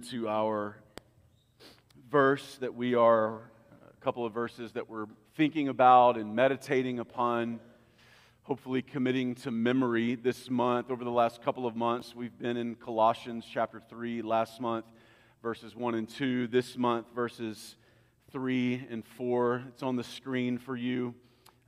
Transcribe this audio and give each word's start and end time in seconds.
to 0.00 0.28
our 0.28 0.76
verse 2.08 2.56
that 2.60 2.74
we 2.74 2.94
are, 2.94 3.34
a 3.36 4.04
couple 4.04 4.24
of 4.24 4.32
verses 4.32 4.72
that 4.72 4.88
we're 4.88 5.06
thinking 5.34 5.68
about 5.68 6.16
and 6.16 6.36
meditating 6.36 7.00
upon, 7.00 7.58
hopefully 8.42 8.80
committing 8.80 9.34
to 9.34 9.50
memory 9.50 10.14
this 10.14 10.48
month. 10.48 10.90
Over 10.90 11.04
the 11.04 11.10
last 11.10 11.42
couple 11.42 11.66
of 11.66 11.74
months, 11.74 12.14
we've 12.14 12.36
been 12.38 12.56
in 12.56 12.76
Colossians 12.76 13.44
chapter 13.50 13.82
3, 13.90 14.22
last 14.22 14.60
month, 14.60 14.84
verses 15.42 15.74
1 15.74 15.94
and 15.96 16.08
2, 16.08 16.46
this 16.46 16.76
month, 16.76 17.06
verses 17.14 17.76
3 18.30 18.86
and 18.90 19.04
4. 19.04 19.64
It's 19.68 19.82
on 19.82 19.96
the 19.96 20.04
screen 20.04 20.58
for 20.58 20.76
you. 20.76 21.14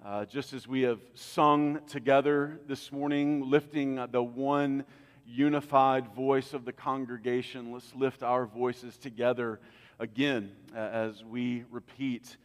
Uh, 0.05 0.25
just 0.25 0.53
as 0.53 0.69
we 0.69 0.83
have 0.83 1.01
sung 1.15 1.81
together 1.89 2.61
this 2.69 2.93
morning, 2.93 3.51
lifting 3.51 3.97
the 4.13 4.23
one 4.23 4.85
unified 5.27 6.09
voice 6.15 6.55
of 6.55 6.65
the 6.65 6.73
congregation. 6.73 7.73
Let's 7.73 7.95
lift 7.95 8.23
our 8.23 8.47
voices 8.47 8.97
together 8.97 9.61
again 9.99 10.51
as 10.75 11.23
we 11.25 11.65
repeat 11.71 12.37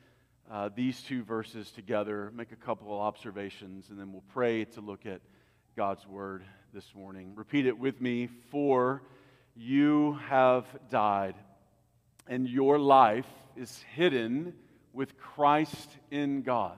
uh, 0.51 0.69
these 0.75 1.01
two 1.01 1.23
verses 1.23 1.71
together, 1.71 2.31
make 2.35 2.51
a 2.51 2.55
couple 2.55 2.93
of 2.93 2.99
observations, 2.99 3.89
and 3.89 3.99
then 3.99 4.11
we'll 4.11 4.23
pray 4.33 4.65
to 4.65 4.81
look 4.81 5.05
at 5.05 5.21
God's 5.75 6.05
word 6.07 6.43
this 6.73 6.93
morning. 6.93 7.33
Repeat 7.35 7.65
it 7.65 7.77
with 7.77 7.99
me 7.99 8.29
For 8.51 9.01
you 9.55 10.19
have 10.27 10.65
died, 10.89 11.35
and 12.27 12.47
your 12.47 12.77
life 12.77 13.27
is 13.55 13.83
hidden 13.95 14.53
with 14.93 15.17
Christ 15.17 15.89
in 16.11 16.41
God. 16.41 16.77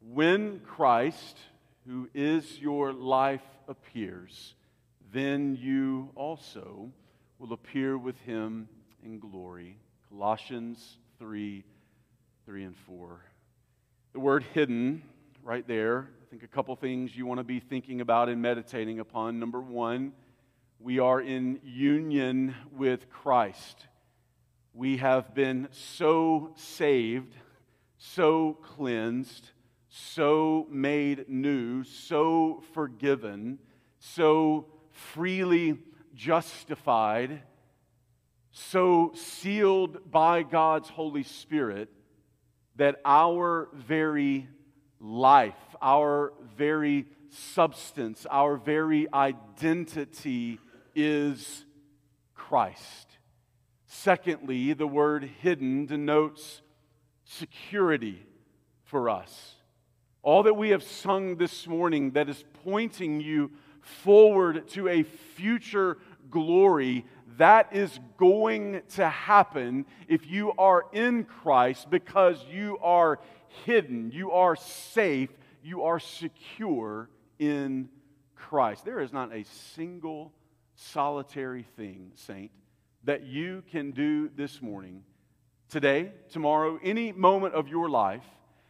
When 0.00 0.60
Christ, 0.60 1.38
who 1.86 2.08
is 2.14 2.58
your 2.58 2.92
life, 2.92 3.42
appears, 3.68 4.54
then 5.12 5.56
you 5.60 6.10
also 6.14 6.90
will 7.38 7.52
appear 7.52 7.96
with 7.98 8.18
him 8.20 8.68
in 9.02 9.18
glory. 9.18 9.78
Colossians 10.08 10.98
3 11.18 11.64
3 12.46 12.64
and 12.64 12.76
4. 12.76 13.20
The 14.12 14.20
word 14.20 14.44
hidden, 14.54 15.02
right 15.44 15.66
there, 15.68 16.08
I 16.22 16.30
think 16.30 16.42
a 16.42 16.48
couple 16.48 16.74
things 16.74 17.16
you 17.16 17.26
want 17.26 17.38
to 17.38 17.44
be 17.44 17.60
thinking 17.60 18.00
about 18.00 18.28
and 18.28 18.42
meditating 18.42 18.98
upon. 18.98 19.38
Number 19.38 19.60
one, 19.60 20.12
we 20.80 20.98
are 20.98 21.20
in 21.20 21.60
union 21.62 22.54
with 22.72 23.08
Christ. 23.10 23.86
We 24.72 24.96
have 24.96 25.34
been 25.34 25.68
so 25.70 26.54
saved, 26.56 27.34
so 27.98 28.58
cleansed, 28.62 29.50
so 29.88 30.66
made 30.70 31.28
new, 31.28 31.84
so 31.84 32.62
forgiven, 32.72 33.58
so 33.98 34.66
freely 35.12 35.78
justified, 36.14 37.42
so 38.52 39.12
sealed 39.14 40.10
by 40.10 40.42
God's 40.42 40.88
Holy 40.88 41.22
Spirit 41.22 41.88
that 42.76 43.00
our 43.04 43.68
very 43.72 44.48
life, 45.00 45.54
our 45.80 46.32
very 46.56 47.06
substance, 47.28 48.26
our 48.30 48.56
very 48.56 49.12
identity 49.12 50.58
is 50.94 51.64
Christ. 52.34 53.18
Secondly, 53.86 54.72
the 54.72 54.86
word 54.86 55.28
hidden 55.40 55.86
denotes 55.86 56.62
security 57.24 58.26
for 58.84 59.08
us. 59.08 59.54
All 60.22 60.42
that 60.42 60.54
we 60.54 60.70
have 60.70 60.82
sung 60.82 61.36
this 61.36 61.66
morning 61.66 62.10
that 62.12 62.28
is 62.28 62.44
pointing 62.64 63.20
you 63.20 63.50
forward 64.02 64.68
to 64.70 64.88
a 64.88 65.02
future 65.02 65.98
glory 66.30 67.04
that 67.40 67.74
is 67.74 67.98
going 68.18 68.82
to 68.90 69.08
happen 69.08 69.86
if 70.08 70.26
you 70.26 70.52
are 70.58 70.84
in 70.92 71.24
Christ 71.24 71.88
because 71.88 72.36
you 72.50 72.78
are 72.82 73.18
hidden, 73.64 74.10
you 74.12 74.32
are 74.32 74.56
safe, 74.56 75.30
you 75.62 75.84
are 75.84 75.98
secure 75.98 77.08
in 77.38 77.88
Christ. 78.34 78.84
There 78.84 79.00
is 79.00 79.12
not 79.12 79.34
a 79.34 79.44
single 79.44 80.32
solitary 80.74 81.64
thing, 81.76 82.12
saint, 82.14 82.50
that 83.04 83.24
you 83.24 83.62
can 83.70 83.92
do 83.92 84.28
this 84.36 84.60
morning, 84.60 85.02
today, 85.68 86.12
tomorrow, 86.30 86.78
any 86.82 87.12
moment 87.12 87.54
of 87.54 87.68
your 87.68 87.88
life 87.88 88.24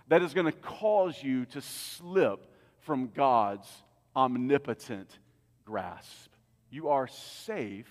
that 0.09 0.23
is 0.23 0.35
going 0.35 0.47
to 0.47 0.53
cause 0.53 1.23
you 1.23 1.45
to 1.47 1.61
slip 1.61 2.47
from 2.81 3.11
God's 3.15 3.69
omnipotent 4.15 5.19
grasp. 5.65 6.31
You 6.71 6.89
are 6.89 7.09
safe 7.09 7.91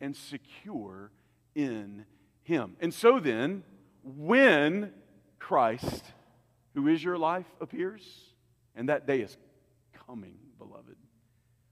and 0.00 0.16
secure 0.16 1.10
in 1.54 2.04
Him. 2.42 2.76
And 2.80 2.92
so 2.92 3.20
then, 3.20 3.62
when 4.02 4.92
Christ, 5.38 6.04
who 6.74 6.88
is 6.88 7.02
your 7.02 7.18
life, 7.18 7.46
appears, 7.60 8.02
and 8.74 8.88
that 8.88 9.06
day 9.06 9.20
is 9.20 9.36
coming, 10.06 10.36
beloved, 10.58 10.96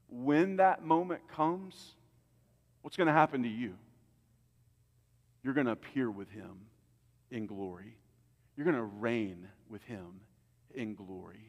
when 0.09 0.57
that 0.57 0.83
moment 0.83 1.21
comes, 1.33 1.95
what's 2.81 2.97
going 2.97 3.07
to 3.07 3.13
happen 3.13 3.43
to 3.43 3.49
you? 3.49 3.75
You're 5.43 5.53
going 5.53 5.67
to 5.67 5.71
appear 5.71 6.11
with 6.11 6.29
Him 6.29 6.65
in 7.31 7.45
glory. 7.45 7.95
You're 8.57 8.65
going 8.65 8.75
to 8.75 8.83
reign 8.83 9.47
with 9.69 9.83
Him 9.83 10.21
in 10.73 10.95
glory 10.95 11.48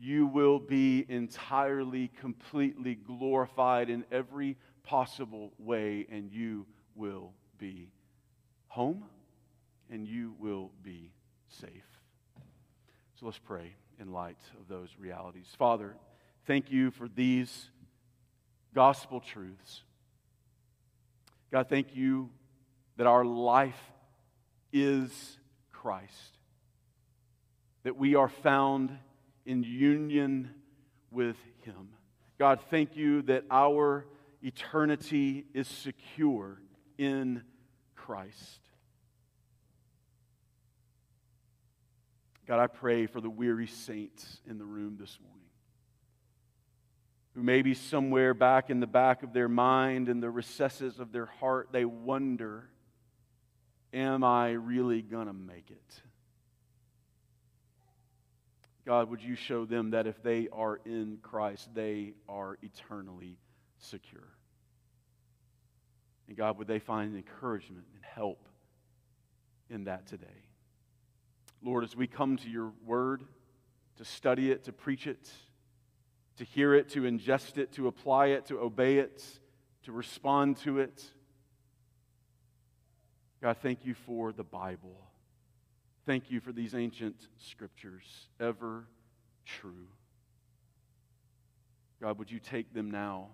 you 0.00 0.26
will 0.26 0.58
be 0.58 1.04
entirely, 1.08 2.08
completely 2.20 2.94
glorified 2.94 3.90
in 3.90 4.04
every 4.10 4.56
possible 4.82 5.52
way, 5.58 6.06
and 6.10 6.32
you 6.32 6.66
will 6.94 7.32
be 7.58 7.92
home 8.68 9.04
and 9.90 10.06
you 10.06 10.34
will 10.38 10.70
be 10.82 11.12
safe. 11.48 11.70
So 13.18 13.26
let's 13.26 13.38
pray 13.38 13.74
in 13.98 14.12
light 14.12 14.38
of 14.58 14.68
those 14.68 14.88
realities. 14.98 15.46
Father, 15.58 15.94
thank 16.46 16.70
you 16.70 16.90
for 16.90 17.08
these 17.08 17.68
gospel 18.74 19.20
truths. 19.20 19.82
God, 21.52 21.68
thank 21.68 21.94
you 21.94 22.30
that 22.96 23.06
our 23.06 23.24
life 23.24 23.80
is 24.72 25.38
Christ, 25.72 26.38
that 27.82 27.96
we 27.96 28.14
are 28.14 28.28
found 28.28 28.96
in 29.50 29.64
union 29.64 30.48
with 31.10 31.36
Him. 31.62 31.88
God, 32.38 32.60
thank 32.70 32.96
you 32.96 33.22
that 33.22 33.42
our 33.50 34.06
eternity 34.42 35.44
is 35.52 35.66
secure 35.66 36.62
in 36.98 37.42
Christ. 37.96 38.60
God, 42.46 42.60
I 42.60 42.68
pray 42.68 43.06
for 43.06 43.20
the 43.20 43.28
weary 43.28 43.66
saints 43.66 44.40
in 44.48 44.56
the 44.56 44.64
room 44.64 44.96
this 45.00 45.18
morning 45.20 45.40
who 47.34 47.42
maybe 47.42 47.74
somewhere 47.74 48.34
back 48.34 48.70
in 48.70 48.78
the 48.78 48.86
back 48.86 49.24
of 49.24 49.32
their 49.32 49.48
mind, 49.48 50.08
in 50.08 50.20
the 50.20 50.30
recesses 50.30 51.00
of 51.00 51.10
their 51.10 51.26
heart, 51.26 51.70
they 51.72 51.84
wonder, 51.84 52.68
Am 53.92 54.22
I 54.22 54.50
really 54.50 55.02
going 55.02 55.26
to 55.26 55.32
make 55.32 55.72
it? 55.72 56.02
God, 58.86 59.10
would 59.10 59.22
you 59.22 59.34
show 59.34 59.64
them 59.64 59.90
that 59.90 60.06
if 60.06 60.22
they 60.22 60.48
are 60.52 60.80
in 60.84 61.18
Christ, 61.22 61.68
they 61.74 62.14
are 62.28 62.56
eternally 62.62 63.38
secure? 63.78 64.28
And 66.28 66.36
God, 66.36 66.58
would 66.58 66.66
they 66.66 66.78
find 66.78 67.14
encouragement 67.14 67.84
and 67.94 68.02
help 68.02 68.48
in 69.68 69.84
that 69.84 70.06
today? 70.06 70.26
Lord, 71.62 71.84
as 71.84 71.94
we 71.94 72.06
come 72.06 72.36
to 72.38 72.48
your 72.48 72.72
word, 72.86 73.22
to 73.96 74.04
study 74.04 74.50
it, 74.50 74.64
to 74.64 74.72
preach 74.72 75.06
it, 75.06 75.30
to 76.38 76.44
hear 76.44 76.74
it, 76.74 76.88
to 76.90 77.02
ingest 77.02 77.58
it, 77.58 77.72
to 77.72 77.86
apply 77.86 78.28
it, 78.28 78.46
to 78.46 78.58
obey 78.60 78.98
it, 78.98 79.22
to 79.82 79.92
respond 79.92 80.56
to 80.58 80.78
it, 80.78 81.04
God, 83.42 83.56
thank 83.62 83.84
you 83.84 83.94
for 83.94 84.32
the 84.32 84.44
Bible. 84.44 85.09
Thank 86.06 86.30
you 86.30 86.40
for 86.40 86.52
these 86.52 86.74
ancient 86.74 87.16
scriptures, 87.38 88.28
ever 88.40 88.86
true. 89.44 89.88
God, 92.00 92.18
would 92.18 92.30
you 92.30 92.38
take 92.38 92.72
them 92.72 92.90
now, 92.90 93.28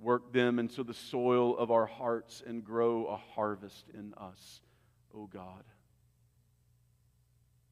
work 0.00 0.32
them 0.32 0.58
into 0.58 0.82
the 0.82 0.94
soil 0.94 1.56
of 1.56 1.70
our 1.70 1.86
hearts, 1.86 2.42
and 2.44 2.64
grow 2.64 3.06
a 3.06 3.16
harvest 3.16 3.84
in 3.94 4.12
us, 4.14 4.60
O 5.14 5.20
oh 5.20 5.26
God. 5.32 5.64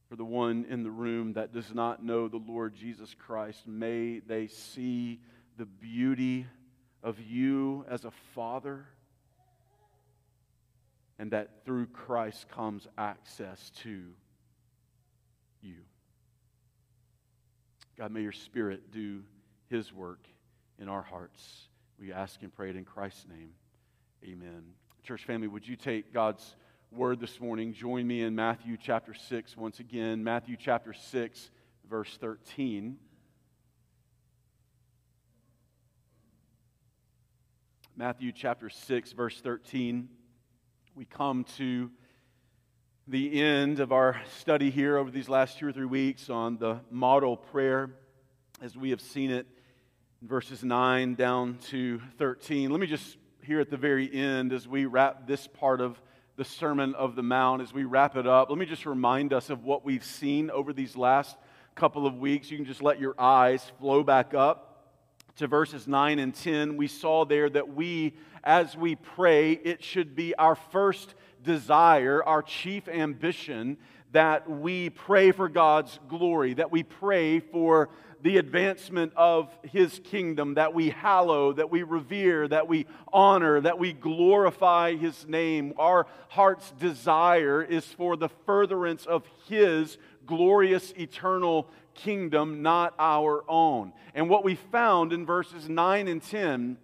For 0.08 0.14
the 0.14 0.24
one 0.24 0.66
in 0.68 0.84
the 0.84 0.90
room 0.90 1.32
that 1.32 1.52
does 1.52 1.74
not 1.74 2.04
know 2.04 2.28
the 2.28 2.36
Lord 2.36 2.76
Jesus 2.76 3.12
Christ, 3.12 3.66
may 3.66 4.20
they 4.20 4.46
see 4.46 5.20
the 5.58 5.66
beauty 5.66 6.46
of 7.02 7.20
you 7.20 7.84
as 7.88 8.04
a 8.04 8.12
father 8.34 8.86
and 11.18 11.30
that 11.30 11.64
through 11.64 11.86
Christ 11.86 12.48
comes 12.48 12.86
access 12.98 13.70
to 13.82 14.02
you. 15.62 15.76
God, 17.96 18.10
may 18.10 18.20
your 18.20 18.32
Spirit 18.32 18.90
do 18.92 19.22
his 19.68 19.92
work 19.92 20.26
in 20.78 20.88
our 20.88 21.02
hearts. 21.02 21.68
We 21.98 22.12
ask 22.12 22.42
and 22.42 22.54
pray 22.54 22.70
it 22.70 22.76
in 22.76 22.84
Christ's 22.84 23.26
name. 23.28 23.50
Amen 24.24 24.64
Church 25.06 25.24
family, 25.24 25.46
would 25.46 25.68
you 25.68 25.76
take 25.76 26.12
God's 26.12 26.56
word 26.90 27.20
this 27.20 27.40
morning? 27.40 27.72
Join 27.72 28.04
me 28.08 28.22
in 28.22 28.34
Matthew 28.34 28.76
chapter 28.76 29.14
6 29.14 29.56
once 29.56 29.78
again. 29.78 30.24
Matthew 30.24 30.56
chapter 30.58 30.92
6, 30.92 31.50
verse 31.88 32.18
13. 32.20 32.96
Matthew 37.96 38.32
chapter 38.32 38.68
6, 38.68 39.12
verse 39.12 39.40
13. 39.40 40.08
We 40.96 41.04
come 41.04 41.44
to 41.58 41.90
the 43.06 43.42
end 43.42 43.80
of 43.80 43.92
our 43.92 44.18
study 44.38 44.70
here 44.70 44.96
over 44.96 45.10
these 45.10 45.28
last 45.28 45.58
two 45.58 45.66
or 45.66 45.72
three 45.72 45.84
weeks 45.84 46.30
on 46.30 46.56
the 46.56 46.80
model 46.90 47.36
prayer 47.36 47.90
as 48.62 48.78
we 48.78 48.88
have 48.88 49.02
seen 49.02 49.30
it 49.30 49.46
verses 50.22 50.64
9 50.64 51.14
down 51.14 51.58
to 51.66 52.00
13. 52.16 52.70
Let 52.70 52.80
me 52.80 52.86
just 52.86 53.18
here 53.42 53.60
at 53.60 53.68
the 53.68 53.76
very 53.76 54.10
end 54.10 54.54
as 54.54 54.66
we 54.66 54.86
wrap 54.86 55.26
this 55.26 55.46
part 55.46 55.82
of 55.82 56.00
the 56.36 56.46
Sermon 56.46 56.94
of 56.94 57.14
the 57.14 57.22
Mount, 57.22 57.60
as 57.60 57.74
we 57.74 57.84
wrap 57.84 58.16
it 58.16 58.26
up, 58.26 58.48
let 58.48 58.58
me 58.58 58.64
just 58.64 58.86
remind 58.86 59.34
us 59.34 59.50
of 59.50 59.64
what 59.64 59.84
we've 59.84 60.02
seen 60.02 60.50
over 60.50 60.72
these 60.72 60.96
last 60.96 61.36
couple 61.74 62.06
of 62.06 62.16
weeks. 62.16 62.50
You 62.50 62.56
can 62.56 62.64
just 62.64 62.82
let 62.82 62.98
your 62.98 63.14
eyes 63.18 63.70
flow 63.78 64.02
back 64.02 64.32
up 64.32 64.65
to 65.36 65.46
verses 65.46 65.86
9 65.86 66.18
and 66.18 66.34
10. 66.34 66.76
We 66.76 66.88
saw 66.88 67.24
there 67.24 67.48
that 67.50 67.74
we, 67.74 68.14
as 68.42 68.76
we 68.76 68.96
pray, 68.96 69.52
it 69.52 69.82
should 69.82 70.14
be 70.16 70.34
our 70.34 70.54
first 70.54 71.14
desire, 71.42 72.22
our 72.24 72.42
chief 72.42 72.88
ambition, 72.88 73.76
that 74.12 74.48
we 74.48 74.90
pray 74.90 75.32
for 75.32 75.48
God's 75.48 75.98
glory, 76.08 76.54
that 76.54 76.72
we 76.72 76.82
pray 76.82 77.40
for 77.40 77.90
the 78.22 78.38
advancement 78.38 79.12
of 79.16 79.56
his 79.62 80.00
kingdom, 80.04 80.54
that 80.54 80.74
we 80.74 80.90
hallow, 80.90 81.52
that 81.52 81.70
we 81.70 81.82
revere, 81.82 82.48
that 82.48 82.68
we 82.68 82.86
honor, 83.12 83.60
that 83.60 83.78
we 83.78 83.92
glorify 83.92 84.96
his 84.96 85.26
name. 85.28 85.74
Our 85.78 86.06
heart's 86.28 86.70
desire 86.72 87.62
is 87.62 87.84
for 87.84 88.16
the 88.16 88.28
furtherance 88.46 89.06
of 89.06 89.24
his 89.48 89.98
glorious 90.26 90.92
eternal 90.92 91.68
kingdom, 91.94 92.62
not 92.62 92.94
our 92.98 93.44
own. 93.48 93.92
And 94.14 94.28
what 94.28 94.44
we 94.44 94.54
found 94.54 95.12
in 95.12 95.24
verses 95.24 95.68
9 95.68 96.08
and 96.08 96.22
10 96.22 96.76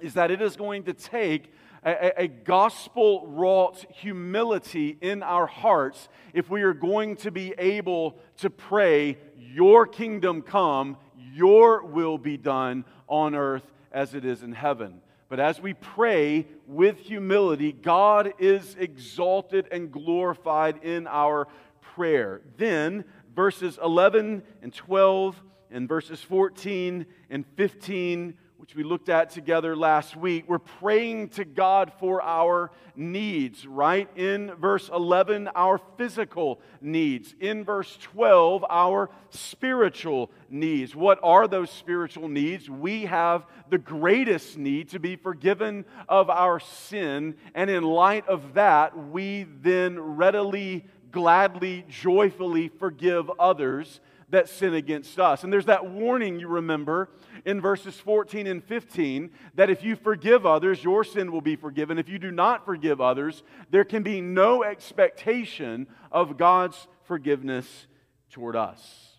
is 0.00 0.14
that 0.14 0.30
it 0.30 0.42
is 0.42 0.56
going 0.56 0.84
to 0.84 0.92
take 0.92 1.52
a, 1.84 2.22
a 2.22 2.28
gospel 2.28 3.26
wrought 3.26 3.84
humility 3.90 4.96
in 5.00 5.22
our 5.22 5.46
hearts 5.46 6.08
if 6.32 6.48
we 6.48 6.62
are 6.62 6.74
going 6.74 7.16
to 7.16 7.30
be 7.30 7.54
able 7.58 8.18
to 8.38 8.50
pray, 8.50 9.18
Your 9.36 9.86
kingdom 9.86 10.42
come, 10.42 10.96
Your 11.34 11.84
will 11.84 12.18
be 12.18 12.36
done 12.36 12.84
on 13.08 13.34
earth 13.34 13.64
as 13.90 14.14
it 14.14 14.24
is 14.24 14.42
in 14.42 14.52
heaven. 14.52 15.00
But 15.28 15.40
as 15.40 15.60
we 15.60 15.74
pray 15.74 16.46
with 16.66 16.98
humility, 16.98 17.72
God 17.72 18.34
is 18.38 18.76
exalted 18.78 19.66
and 19.72 19.90
glorified 19.90 20.84
in 20.84 21.06
our 21.06 21.48
prayer. 21.80 22.42
Then, 22.58 23.04
verses 23.34 23.78
11 23.82 24.42
and 24.60 24.74
12 24.74 25.42
and 25.70 25.88
verses 25.88 26.20
14 26.20 27.06
and 27.30 27.46
15 27.56 28.34
which 28.72 28.84
we 28.86 28.88
looked 28.88 29.10
at 29.10 29.28
together 29.28 29.76
last 29.76 30.16
week, 30.16 30.44
we're 30.48 30.58
praying 30.58 31.28
to 31.28 31.44
God 31.44 31.92
for 32.00 32.22
our 32.22 32.70
needs, 32.96 33.66
right? 33.66 34.08
In 34.16 34.54
verse 34.54 34.88
11, 34.88 35.50
our 35.54 35.78
physical 35.98 36.58
needs. 36.80 37.34
In 37.38 37.64
verse 37.64 37.98
12, 38.00 38.64
our 38.70 39.10
spiritual 39.28 40.30
needs. 40.48 40.96
What 40.96 41.18
are 41.22 41.46
those 41.46 41.70
spiritual 41.70 42.28
needs? 42.28 42.70
We 42.70 43.04
have 43.04 43.44
the 43.68 43.76
greatest 43.76 44.56
need 44.56 44.88
to 44.90 44.98
be 44.98 45.16
forgiven 45.16 45.84
of 46.08 46.30
our 46.30 46.58
sin, 46.58 47.34
and 47.54 47.68
in 47.68 47.82
light 47.82 48.26
of 48.26 48.54
that, 48.54 48.96
we 48.96 49.44
then 49.60 50.00
readily, 50.00 50.86
gladly, 51.10 51.84
joyfully 51.90 52.68
forgive 52.68 53.30
others 53.38 54.00
that 54.32 54.48
sin 54.48 54.72
against 54.74 55.20
us. 55.20 55.44
And 55.44 55.52
there's 55.52 55.66
that 55.66 55.90
warning 55.90 56.40
you 56.40 56.48
remember 56.48 57.10
in 57.44 57.60
verses 57.60 57.94
14 57.96 58.46
and 58.46 58.64
15 58.64 59.30
that 59.54 59.68
if 59.68 59.84
you 59.84 59.94
forgive 59.94 60.46
others, 60.46 60.82
your 60.82 61.04
sin 61.04 61.30
will 61.30 61.42
be 61.42 61.54
forgiven. 61.54 61.98
If 61.98 62.08
you 62.08 62.18
do 62.18 62.30
not 62.30 62.64
forgive 62.64 63.00
others, 63.00 63.42
there 63.70 63.84
can 63.84 64.02
be 64.02 64.22
no 64.22 64.64
expectation 64.64 65.86
of 66.10 66.38
God's 66.38 66.88
forgiveness 67.04 67.86
toward 68.30 68.56
us. 68.56 69.18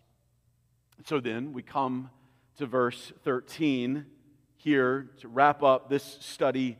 So 1.06 1.20
then 1.20 1.54
we 1.54 1.62
come 1.62 2.10
to 2.58 2.66
verse 2.66 3.14
13 3.24 4.06
here 4.58 5.12
to 5.20 5.28
wrap 5.28 5.62
up 5.62 5.90
this 5.90 6.18
study 6.22 6.78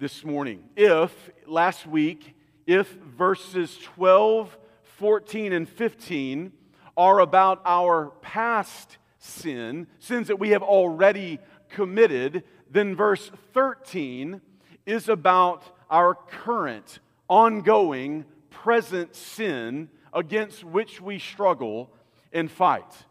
this 0.00 0.24
morning. 0.24 0.64
If, 0.74 1.30
last 1.46 1.86
week, 1.86 2.34
if 2.66 2.88
verses 3.16 3.78
12, 3.94 4.58
14, 4.82 5.52
and 5.52 5.68
15 5.68 6.52
are 6.96 7.20
about 7.20 7.60
our 7.64 8.12
past 8.22 8.98
sin, 9.18 9.86
sins 9.98 10.28
that 10.28 10.38
we 10.38 10.50
have 10.50 10.62
already 10.62 11.38
committed, 11.70 12.44
then 12.70 12.94
verse 12.94 13.30
13 13.52 14.40
is 14.86 15.08
about 15.08 15.62
our 15.90 16.14
current, 16.14 16.98
ongoing, 17.28 18.24
present 18.50 19.14
sin 19.14 19.88
against 20.12 20.62
which 20.64 21.00
we 21.00 21.18
struggle 21.18 21.90
and 22.32 22.50
fight. 22.50 23.04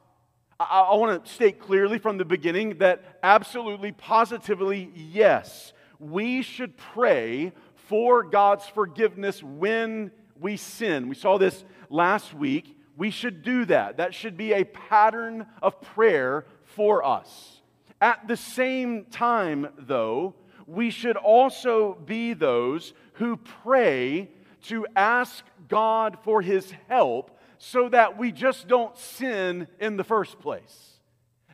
I, 0.59 0.81
I 0.81 0.95
want 0.95 1.25
to 1.25 1.31
state 1.31 1.59
clearly 1.59 1.97
from 1.97 2.17
the 2.17 2.25
beginning 2.25 2.77
that 2.77 3.19
absolutely, 3.23 3.91
positively, 3.91 4.91
yes, 4.95 5.73
we 5.99 6.41
should 6.41 6.77
pray 6.77 7.53
for 7.75 8.23
God's 8.23 8.65
forgiveness 8.67 9.43
when 9.43 10.11
we 10.39 10.57
sin. 10.57 11.09
We 11.09 11.15
saw 11.15 11.37
this 11.37 11.63
last 11.89 12.33
week 12.33 12.77
we 12.97 13.09
should 13.09 13.43
do 13.43 13.65
that. 13.65 13.97
That 13.97 14.13
should 14.13 14.37
be 14.37 14.53
a 14.53 14.63
pattern 14.63 15.47
of 15.61 15.81
prayer 15.81 16.45
for 16.63 17.03
us. 17.03 17.61
At 18.01 18.27
the 18.27 18.37
same 18.37 19.05
time, 19.05 19.69
though, 19.77 20.35
we 20.67 20.89
should 20.89 21.17
also 21.17 21.95
be 22.05 22.33
those 22.33 22.93
who 23.13 23.37
pray 23.37 24.29
to 24.63 24.85
ask 24.95 25.43
God 25.67 26.17
for 26.23 26.41
His 26.41 26.73
help 26.87 27.39
so 27.57 27.89
that 27.89 28.17
we 28.17 28.31
just 28.31 28.67
don't 28.67 28.97
sin 28.97 29.67
in 29.79 29.97
the 29.97 30.03
first 30.03 30.39
place. 30.39 30.89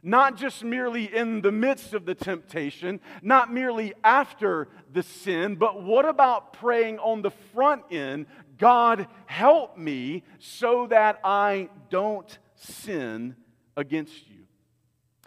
Not 0.01 0.37
just 0.37 0.63
merely 0.63 1.13
in 1.13 1.41
the 1.41 1.51
midst 1.51 1.93
of 1.93 2.05
the 2.05 2.15
temptation, 2.15 2.99
not 3.21 3.53
merely 3.53 3.93
after 4.03 4.69
the 4.91 5.03
sin, 5.03 5.55
but 5.55 5.83
what 5.83 6.05
about 6.05 6.53
praying 6.53 6.99
on 6.99 7.21
the 7.21 7.31
front 7.31 7.83
end 7.91 8.25
God, 8.59 9.07
help 9.25 9.77
me 9.77 10.23
so 10.37 10.87
that 10.87 11.19
I 11.23 11.69
don't 11.89 12.37
sin 12.55 13.35
against 13.75 14.27
you. 14.29 14.45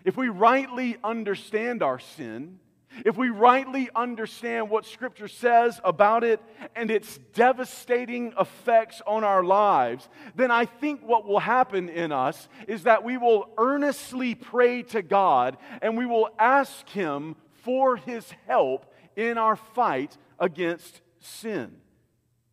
If 0.04 0.16
we 0.16 0.28
rightly 0.28 0.96
understand 1.02 1.82
our 1.82 1.98
sin, 1.98 2.58
if 3.06 3.16
we 3.16 3.30
rightly 3.30 3.88
understand 3.96 4.68
what 4.68 4.84
Scripture 4.84 5.28
says 5.28 5.80
about 5.82 6.24
it 6.24 6.40
and 6.76 6.90
its 6.90 7.18
devastating 7.32 8.34
effects 8.38 9.00
on 9.06 9.24
our 9.24 9.42
lives, 9.42 10.08
then 10.34 10.50
I 10.50 10.66
think 10.66 11.00
what 11.02 11.26
will 11.26 11.38
happen 11.38 11.88
in 11.88 12.12
us 12.12 12.48
is 12.68 12.82
that 12.82 13.02
we 13.02 13.16
will 13.16 13.48
earnestly 13.56 14.34
pray 14.34 14.82
to 14.84 15.00
God 15.00 15.56
and 15.80 15.96
we 15.96 16.04
will 16.04 16.28
ask 16.38 16.86
Him 16.90 17.36
for 17.64 17.96
His 17.96 18.30
help 18.46 18.92
in 19.16 19.38
our 19.38 19.56
fight 19.56 20.16
against 20.38 21.00
sin. 21.18 21.76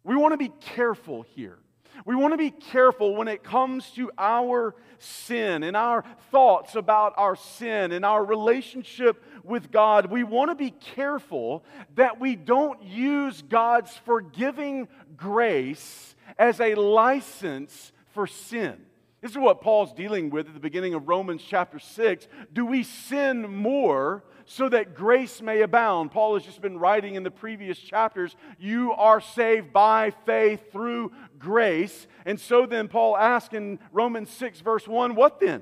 We 0.04 0.16
want 0.16 0.34
to 0.34 0.38
be 0.38 0.52
careful 0.62 1.24
here. 1.36 1.60
We 2.06 2.16
want 2.16 2.34
to 2.34 2.38
be 2.38 2.52
careful 2.52 3.16
when 3.16 3.28
it 3.28 3.44
comes 3.44 3.90
to 3.92 4.12
our 4.18 4.76
sin 5.00 5.64
and 5.64 5.76
our 5.76 6.04
thoughts 6.32 6.76
about 6.76 7.14
our 7.18 7.36
sin 7.36 7.92
and 7.92 8.06
our 8.06 8.24
relationship 8.24 9.24
with 9.44 9.72
God. 9.72 10.08
We 10.08 10.24
want 10.24 10.52
to 10.52 10.56
be 10.56 10.72
careful 10.72 11.64
that 11.96 12.20
we 12.20 12.36
don't 12.36 12.82
use 12.84 13.42
God's 13.42 13.96
forgiving 14.06 14.88
grace 15.18 16.16
as 16.38 16.60
a 16.62 16.76
license 16.76 17.92
for 18.14 18.28
sin. 18.28 18.78
This 19.22 19.32
is 19.32 19.38
what 19.38 19.62
Paul's 19.62 19.92
dealing 19.92 20.30
with 20.30 20.48
at 20.48 20.54
the 20.54 20.62
beginning 20.62 20.94
of 20.94 21.10
Romans 21.10 21.44
chapter 21.46 21.80
6. 21.80 22.28
Do 22.54 22.66
we 22.66 22.84
sin 22.84 23.54
more 23.54 24.24
so 24.52 24.68
that 24.68 24.96
grace 24.96 25.44
may 25.44 25.62
abound. 25.62 26.10
Paul 26.10 26.34
has 26.34 26.44
just 26.44 26.60
been 26.60 26.80
writing 26.80 27.14
in 27.14 27.22
the 27.22 27.30
previous 27.30 27.78
chapters, 27.78 28.36
you 28.58 28.92
are 28.94 29.22
saved 29.22 29.72
by 29.72 30.12
faith 30.26 30.72
through 30.72 31.12
grace. 31.38 32.08
And 32.26 32.40
so 32.40 32.66
then 32.66 32.88
Paul 32.88 33.16
asks 33.16 33.54
in 33.54 33.78
Romans 33.92 34.32
6, 34.32 34.62
verse 34.62 34.88
1, 34.88 35.14
what 35.14 35.40
then? 35.40 35.62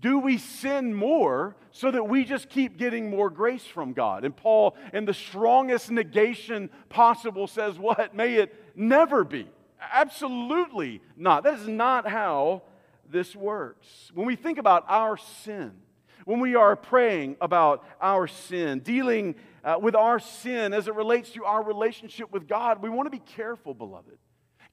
Do 0.00 0.18
we 0.18 0.36
sin 0.36 0.94
more 0.94 1.54
so 1.70 1.92
that 1.92 2.08
we 2.08 2.24
just 2.24 2.48
keep 2.48 2.76
getting 2.76 3.08
more 3.08 3.30
grace 3.30 3.64
from 3.64 3.92
God? 3.92 4.24
And 4.24 4.36
Paul, 4.36 4.76
in 4.92 5.04
the 5.04 5.14
strongest 5.14 5.88
negation 5.88 6.70
possible, 6.88 7.46
says, 7.46 7.78
What? 7.78 8.14
May 8.14 8.34
it 8.34 8.54
never 8.76 9.24
be. 9.24 9.48
Absolutely 9.92 11.02
not. 11.16 11.42
That 11.42 11.58
is 11.58 11.66
not 11.66 12.08
how 12.08 12.62
this 13.10 13.34
works. 13.34 14.12
When 14.14 14.24
we 14.24 14.36
think 14.36 14.58
about 14.58 14.84
our 14.86 15.16
sin, 15.16 15.72
when 16.28 16.40
we 16.40 16.56
are 16.56 16.76
praying 16.76 17.38
about 17.40 17.82
our 18.02 18.26
sin, 18.26 18.80
dealing 18.80 19.34
uh, 19.64 19.78
with 19.80 19.94
our 19.94 20.20
sin 20.20 20.74
as 20.74 20.86
it 20.86 20.94
relates 20.94 21.30
to 21.30 21.42
our 21.46 21.62
relationship 21.62 22.30
with 22.30 22.46
God, 22.46 22.82
we 22.82 22.90
want 22.90 23.06
to 23.06 23.10
be 23.10 23.24
careful, 23.32 23.72
beloved. 23.72 24.18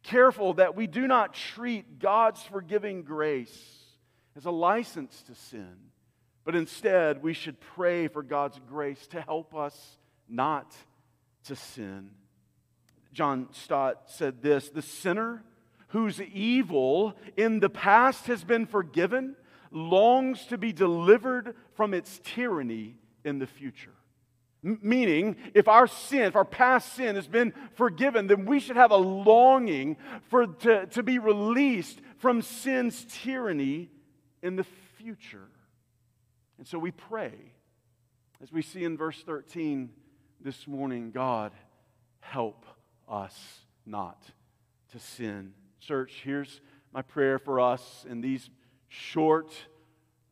Careful 0.04 0.56
that 0.56 0.76
we 0.76 0.86
do 0.86 1.08
not 1.08 1.34
treat 1.34 1.98
God's 1.98 2.44
forgiving 2.44 3.04
grace 3.04 3.58
as 4.36 4.44
a 4.44 4.52
license 4.52 5.24
to 5.28 5.34
sin, 5.34 5.78
but 6.44 6.56
instead 6.58 7.24
we 7.24 7.32
should 7.32 7.58
pray 7.62 8.10
for 8.10 8.22
God's 8.22 8.60
grace 8.68 9.08
to 9.08 9.22
help 9.22 9.56
us 9.56 9.98
not 10.28 10.76
to 11.46 11.56
sin. 11.56 12.10
John 13.14 13.48
Stott 13.54 14.02
said 14.08 14.42
this 14.42 14.68
The 14.68 14.82
sinner 14.82 15.42
whose 15.88 16.20
evil 16.20 17.16
in 17.38 17.62
the 17.62 17.70
past 17.70 18.28
has 18.28 18.44
been 18.44 18.66
forgiven 18.66 19.38
longs 19.76 20.46
to 20.46 20.58
be 20.58 20.72
delivered 20.72 21.54
from 21.76 21.94
its 21.94 22.20
tyranny 22.24 22.96
in 23.24 23.38
the 23.38 23.46
future. 23.46 23.94
Meaning, 24.64 25.36
if 25.54 25.68
our 25.68 25.86
sin, 25.86 26.24
if 26.24 26.36
our 26.36 26.46
past 26.46 26.94
sin 26.96 27.16
has 27.16 27.28
been 27.28 27.54
forgiven, 27.76 28.26
then 28.26 28.46
we 28.46 28.60
should 28.60 28.78
have 28.78 28.90
a 28.90 28.98
longing 28.98 29.98
for, 30.30 30.48
to, 30.48 30.88
to 30.88 31.04
be 31.04 31.20
released 31.20 32.02
from 32.18 32.42
sin's 32.42 33.06
tyranny 33.08 33.92
in 34.42 34.56
the 34.56 34.66
future. 34.98 35.50
And 36.58 36.66
so 36.66 36.80
we 36.80 36.90
pray, 36.90 37.34
as 38.42 38.52
we 38.52 38.64
see 38.64 38.84
in 38.86 38.98
verse 38.98 39.22
13 39.24 39.92
this 40.42 40.68
morning 40.68 41.12
God, 41.12 41.52
help 42.22 42.66
us 43.08 43.60
not 43.86 44.24
to 44.94 45.00
sin. 45.00 45.54
Church, 45.80 46.22
here's 46.24 46.62
my 46.92 47.04
prayer 47.04 47.38
for 47.38 47.60
us 47.60 48.04
in 48.10 48.22
these 48.22 48.50
short, 48.96 49.52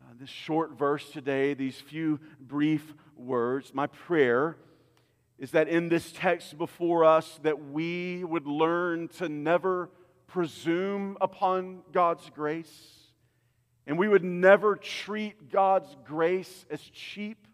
uh, 0.01 0.13
this 0.20 0.29
short 0.29 0.77
verse 0.77 1.10
today, 1.12 1.53
these 1.53 1.79
few 1.79 2.20
brief 2.39 2.93
words. 3.15 3.74
My 3.74 3.88
prayer 3.88 4.58
is 5.38 5.51
that 5.51 5.67
in 5.67 5.89
this 5.89 6.12
text 6.13 6.58
before 6.58 7.03
us 7.03 7.39
that 7.43 7.72
we 7.72 8.24
would 8.24 8.48
learn 8.48 9.10
to 9.10 9.27
never 9.27 9.89
presume 10.27 11.17
upon 11.20 11.82
God's 11.91 12.29
grace 12.29 13.03
and 13.86 14.00
we 14.00 14.08
would 14.08 14.24
never 14.24 14.77
treat 14.77 15.51
God's 15.51 15.93
grace 16.05 16.65
as 16.70 16.82
cheap, 16.82 17.48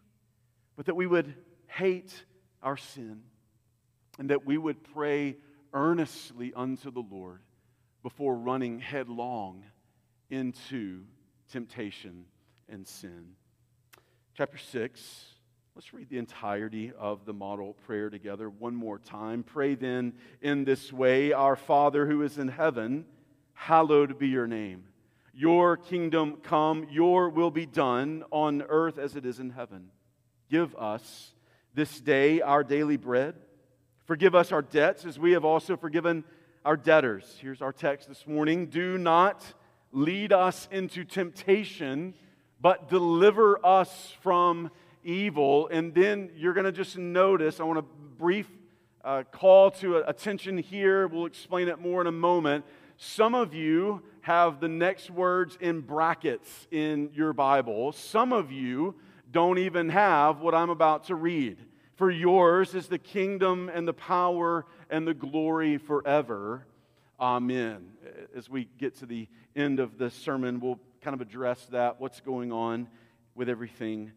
but 0.76 0.86
that 0.86 0.94
we 0.94 1.06
would 1.06 1.34
hate 1.66 2.24
our 2.62 2.76
sin 2.76 3.22
and 4.18 4.30
that 4.30 4.46
we 4.46 4.56
would 4.56 4.84
pray 4.94 5.36
earnestly 5.74 6.52
unto 6.54 6.90
the 6.92 7.02
Lord 7.02 7.40
before 8.02 8.36
running 8.36 8.78
headlong 8.78 9.64
into 10.30 11.02
temptation 11.50 12.24
and 12.68 12.86
sin. 12.86 13.32
Chapter 14.34 14.58
6, 14.58 15.24
let's 15.74 15.92
read 15.92 16.08
the 16.08 16.18
entirety 16.18 16.92
of 16.98 17.24
the 17.24 17.32
model 17.32 17.74
prayer 17.84 18.08
together 18.08 18.48
one 18.48 18.74
more 18.74 18.98
time. 18.98 19.42
Pray 19.42 19.74
then 19.74 20.14
in 20.40 20.64
this 20.64 20.92
way 20.92 21.32
Our 21.32 21.56
Father 21.56 22.06
who 22.06 22.22
is 22.22 22.38
in 22.38 22.48
heaven, 22.48 23.04
hallowed 23.54 24.18
be 24.18 24.28
your 24.28 24.46
name. 24.46 24.84
Your 25.34 25.76
kingdom 25.76 26.38
come, 26.42 26.86
your 26.90 27.28
will 27.28 27.50
be 27.50 27.66
done 27.66 28.24
on 28.30 28.62
earth 28.62 28.98
as 28.98 29.16
it 29.16 29.24
is 29.24 29.38
in 29.38 29.50
heaven. 29.50 29.90
Give 30.50 30.74
us 30.76 31.32
this 31.74 32.00
day 32.00 32.40
our 32.40 32.64
daily 32.64 32.96
bread. 32.96 33.34
Forgive 34.06 34.34
us 34.34 34.50
our 34.52 34.62
debts 34.62 35.04
as 35.04 35.18
we 35.18 35.32
have 35.32 35.44
also 35.44 35.76
forgiven 35.76 36.24
our 36.64 36.76
debtors. 36.76 37.38
Here's 37.40 37.62
our 37.62 37.72
text 37.72 38.08
this 38.08 38.26
morning. 38.26 38.66
Do 38.66 38.98
not 38.98 39.44
lead 39.92 40.32
us 40.32 40.68
into 40.70 41.04
temptation, 41.04 42.14
but 42.60 42.88
deliver 42.88 43.64
us 43.64 44.14
from 44.20 44.70
evil. 45.02 45.68
And 45.68 45.94
then 45.94 46.30
you're 46.36 46.52
going 46.54 46.66
to 46.66 46.72
just 46.72 46.96
notice, 46.98 47.60
I 47.60 47.64
want 47.64 47.78
a 47.78 47.84
brief 48.18 48.48
uh, 49.04 49.24
call 49.30 49.70
to 49.72 49.96
attention 49.98 50.58
here. 50.58 51.08
We'll 51.08 51.26
explain 51.26 51.68
it 51.68 51.78
more 51.78 52.00
in 52.00 52.06
a 52.06 52.12
moment. 52.12 52.64
Some 52.96 53.34
of 53.34 53.54
you 53.54 54.02
have 54.20 54.60
the 54.60 54.68
next 54.68 55.10
words 55.10 55.56
in 55.60 55.80
brackets 55.80 56.68
in 56.70 57.10
your 57.14 57.32
Bible. 57.32 57.92
Some 57.92 58.32
of 58.32 58.52
you 58.52 58.94
don't 59.30 59.58
even 59.58 59.88
have 59.88 60.40
what 60.40 60.54
I'm 60.54 60.70
about 60.70 61.04
to 61.04 61.14
read. 61.14 61.56
For 61.94 62.10
yours 62.10 62.74
is 62.74 62.88
the 62.88 62.98
kingdom 62.98 63.70
and 63.72 63.88
the 63.88 63.94
power 63.94 64.66
and 64.90 65.06
the 65.06 65.14
glory 65.14 65.78
forever. 65.78 66.66
Amen. 67.20 67.90
As 68.34 68.48
we 68.48 68.66
get 68.78 68.96
to 69.00 69.06
the 69.06 69.28
end 69.54 69.78
of 69.78 69.98
the 69.98 70.08
sermon, 70.08 70.58
we'll 70.58 70.80
kind 71.02 71.12
of 71.12 71.20
address 71.20 71.66
that, 71.66 72.00
what's 72.00 72.22
going 72.22 72.50
on 72.50 72.88
with 73.34 73.50
everything 73.50 74.12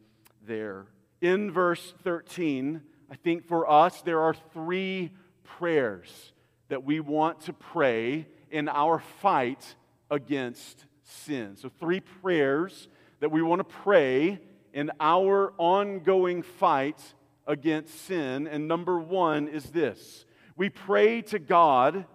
there. 0.48 0.86
In 1.20 1.52
verse 1.52 1.94
13, 2.06 2.82
I 3.12 3.16
think 3.16 3.46
for 3.46 3.70
us, 3.70 4.02
there 4.04 4.22
are 4.22 4.34
three 4.54 5.12
prayers 5.44 6.32
that 6.70 6.86
we 6.86 7.02
want 7.02 7.42
to 7.42 7.52
pray 7.54 8.26
in 8.50 8.70
our 8.70 9.00
fight 9.00 9.76
against 10.10 10.86
sin. 11.04 11.58
So, 11.58 11.70
three 11.82 12.00
prayers 12.00 12.88
that 13.20 13.32
we 13.32 13.42
want 13.42 13.60
to 13.60 13.66
pray 13.66 14.40
in 14.74 14.92
our 15.02 15.54
ongoing 15.58 16.42
fight 16.42 17.02
against 17.46 18.06
sin. 18.06 18.48
And 18.48 18.70
number 18.70 18.98
one 18.98 19.50
is 19.50 19.66
this 19.72 20.26
we 20.56 20.70
pray 20.70 21.22
to 21.24 21.40
God 21.40 22.06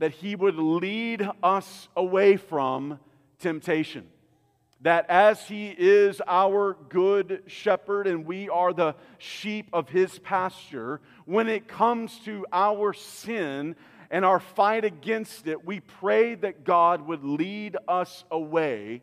that 0.00 0.12
He 0.12 0.34
would 0.34 0.56
lead 0.56 1.28
us 1.42 1.88
away 1.94 2.36
from 2.36 2.98
temptation. 3.38 4.08
That 4.80 5.08
as 5.10 5.46
He 5.46 5.68
is 5.68 6.22
our 6.26 6.76
good 6.88 7.42
shepherd 7.46 8.06
and 8.06 8.24
we 8.24 8.48
are 8.48 8.72
the 8.72 8.96
sheep 9.18 9.68
of 9.74 9.90
His 9.90 10.18
pasture, 10.18 11.02
when 11.26 11.48
it 11.48 11.68
comes 11.68 12.18
to 12.24 12.46
our 12.50 12.94
sin 12.94 13.76
and 14.10 14.24
our 14.24 14.40
fight 14.40 14.86
against 14.86 15.46
it, 15.46 15.66
we 15.66 15.80
pray 15.80 16.34
that 16.34 16.64
God 16.64 17.06
would 17.06 17.22
lead 17.22 17.76
us 17.86 18.24
away 18.30 19.02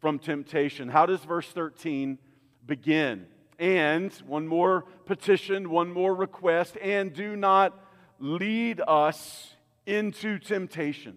from 0.00 0.20
temptation. 0.20 0.88
How 0.88 1.06
does 1.06 1.24
verse 1.24 1.48
13 1.48 2.18
begin? 2.64 3.26
And 3.58 4.12
one 4.26 4.46
more 4.46 4.84
petition, 5.06 5.70
one 5.70 5.92
more 5.92 6.14
request, 6.14 6.76
and 6.80 7.12
do 7.12 7.34
not 7.34 7.76
lead 8.20 8.80
us 8.86 9.55
into 9.86 10.38
temptation. 10.38 11.16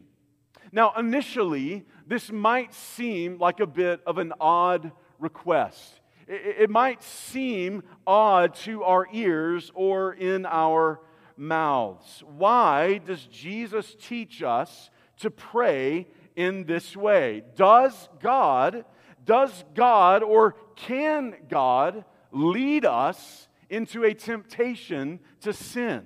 Now, 0.71 0.93
initially, 0.97 1.85
this 2.05 2.31
might 2.31 2.73
seem 2.73 3.39
like 3.39 3.59
a 3.59 3.67
bit 3.67 4.01
of 4.05 4.17
an 4.17 4.33
odd 4.39 4.91
request. 5.17 5.99
It, 6.27 6.69
might 6.69 7.01
seem 7.01 7.81
odd 8.05 8.53
to 8.55 8.83
our 8.83 9.07
ears 9.11 9.71
or 9.73 10.13
in 10.13 10.45
our 10.45 10.99
mouths. 11.35 12.23
Why 12.23 12.99
does 12.99 13.25
Jesus 13.25 13.95
teach 13.99 14.43
us 14.43 14.91
to 15.21 15.31
pray 15.31 16.07
in 16.35 16.65
this 16.65 16.95
way? 16.95 17.43
Does 17.55 18.09
God, 18.19 18.85
does 19.25 19.63
God 19.73 20.21
or 20.21 20.55
can 20.75 21.33
God 21.49 22.05
lead 22.31 22.85
us 22.85 23.47
into 23.67 24.03
a 24.03 24.13
temptation 24.13 25.19
to 25.41 25.51
sin? 25.51 26.05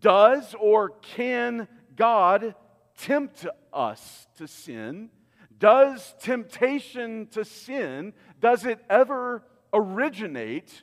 Does 0.00 0.54
or 0.58 0.90
can 0.90 1.68
God 1.96 2.54
tempt 2.96 3.46
us 3.72 4.26
to 4.38 4.46
sin? 4.48 5.10
Does 5.58 6.14
temptation 6.20 7.26
to 7.32 7.44
sin, 7.44 8.14
does 8.40 8.64
it 8.64 8.78
ever 8.88 9.42
originate 9.72 10.82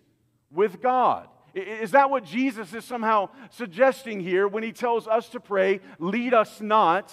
with 0.51 0.81
God? 0.81 1.27
Is 1.55 1.91
that 1.91 2.11
what 2.11 2.23
Jesus 2.23 2.73
is 2.73 2.85
somehow 2.85 3.29
suggesting 3.49 4.19
here 4.19 4.47
when 4.47 4.61
he 4.61 4.71
tells 4.71 5.07
us 5.07 5.29
to 5.29 5.39
pray, 5.39 5.79
lead 5.97 6.35
us 6.35 6.61
not 6.61 7.11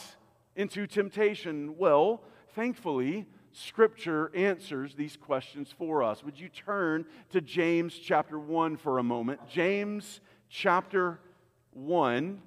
into 0.54 0.86
temptation? 0.86 1.78
Well, 1.78 2.22
thankfully, 2.54 3.26
Scripture 3.52 4.30
answers 4.34 4.94
these 4.94 5.16
questions 5.16 5.72
for 5.76 6.02
us. 6.02 6.22
Would 6.22 6.38
you 6.38 6.50
turn 6.50 7.06
to 7.30 7.40
James 7.40 7.94
chapter 7.94 8.38
1 8.38 8.76
for 8.76 8.98
a 8.98 9.02
moment? 9.02 9.40
James 9.48 10.20
chapter 10.50 11.20
1, 11.74 12.40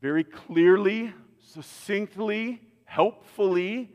very 0.00 0.24
clearly, 0.24 1.12
succinctly, 1.40 2.60
helpfully, 2.84 3.90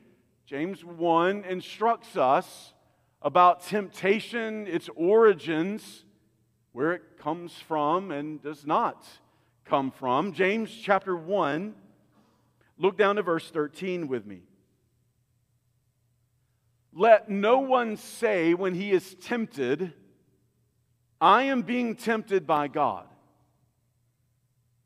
James 0.45 0.83
1 0.83 1.43
instructs 1.45 2.17
us 2.17 2.73
about 3.21 3.61
temptation, 3.61 4.65
its 4.65 4.89
origins, 4.95 6.05
where 6.71 6.93
it 6.93 7.17
comes 7.19 7.53
from 7.53 8.11
and 8.11 8.41
does 8.41 8.65
not 8.65 9.05
come 9.65 9.91
from. 9.91 10.33
James 10.33 10.71
chapter 10.71 11.15
1, 11.15 11.75
look 12.77 12.97
down 12.97 13.17
to 13.17 13.21
verse 13.21 13.49
13 13.51 14.07
with 14.07 14.25
me. 14.25 14.41
Let 16.93 17.29
no 17.29 17.59
one 17.59 17.97
say 17.97 18.53
when 18.53 18.73
he 18.73 18.91
is 18.91 19.15
tempted, 19.15 19.93
I 21.21 21.43
am 21.43 21.61
being 21.61 21.95
tempted 21.95 22.47
by 22.47 22.69
God. 22.69 23.08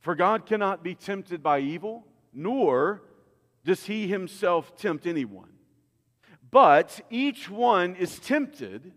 For 0.03 0.15
God 0.15 0.45
cannot 0.45 0.83
be 0.83 0.95
tempted 0.95 1.41
by 1.41 1.59
evil, 1.59 2.05
nor 2.33 3.01
does 3.63 3.85
he 3.85 4.05
himself 4.09 4.75
tempt 4.75 5.07
anyone. 5.07 5.49
But 6.51 6.99
each 7.09 7.49
one 7.49 7.95
is 7.95 8.19
tempted 8.19 8.91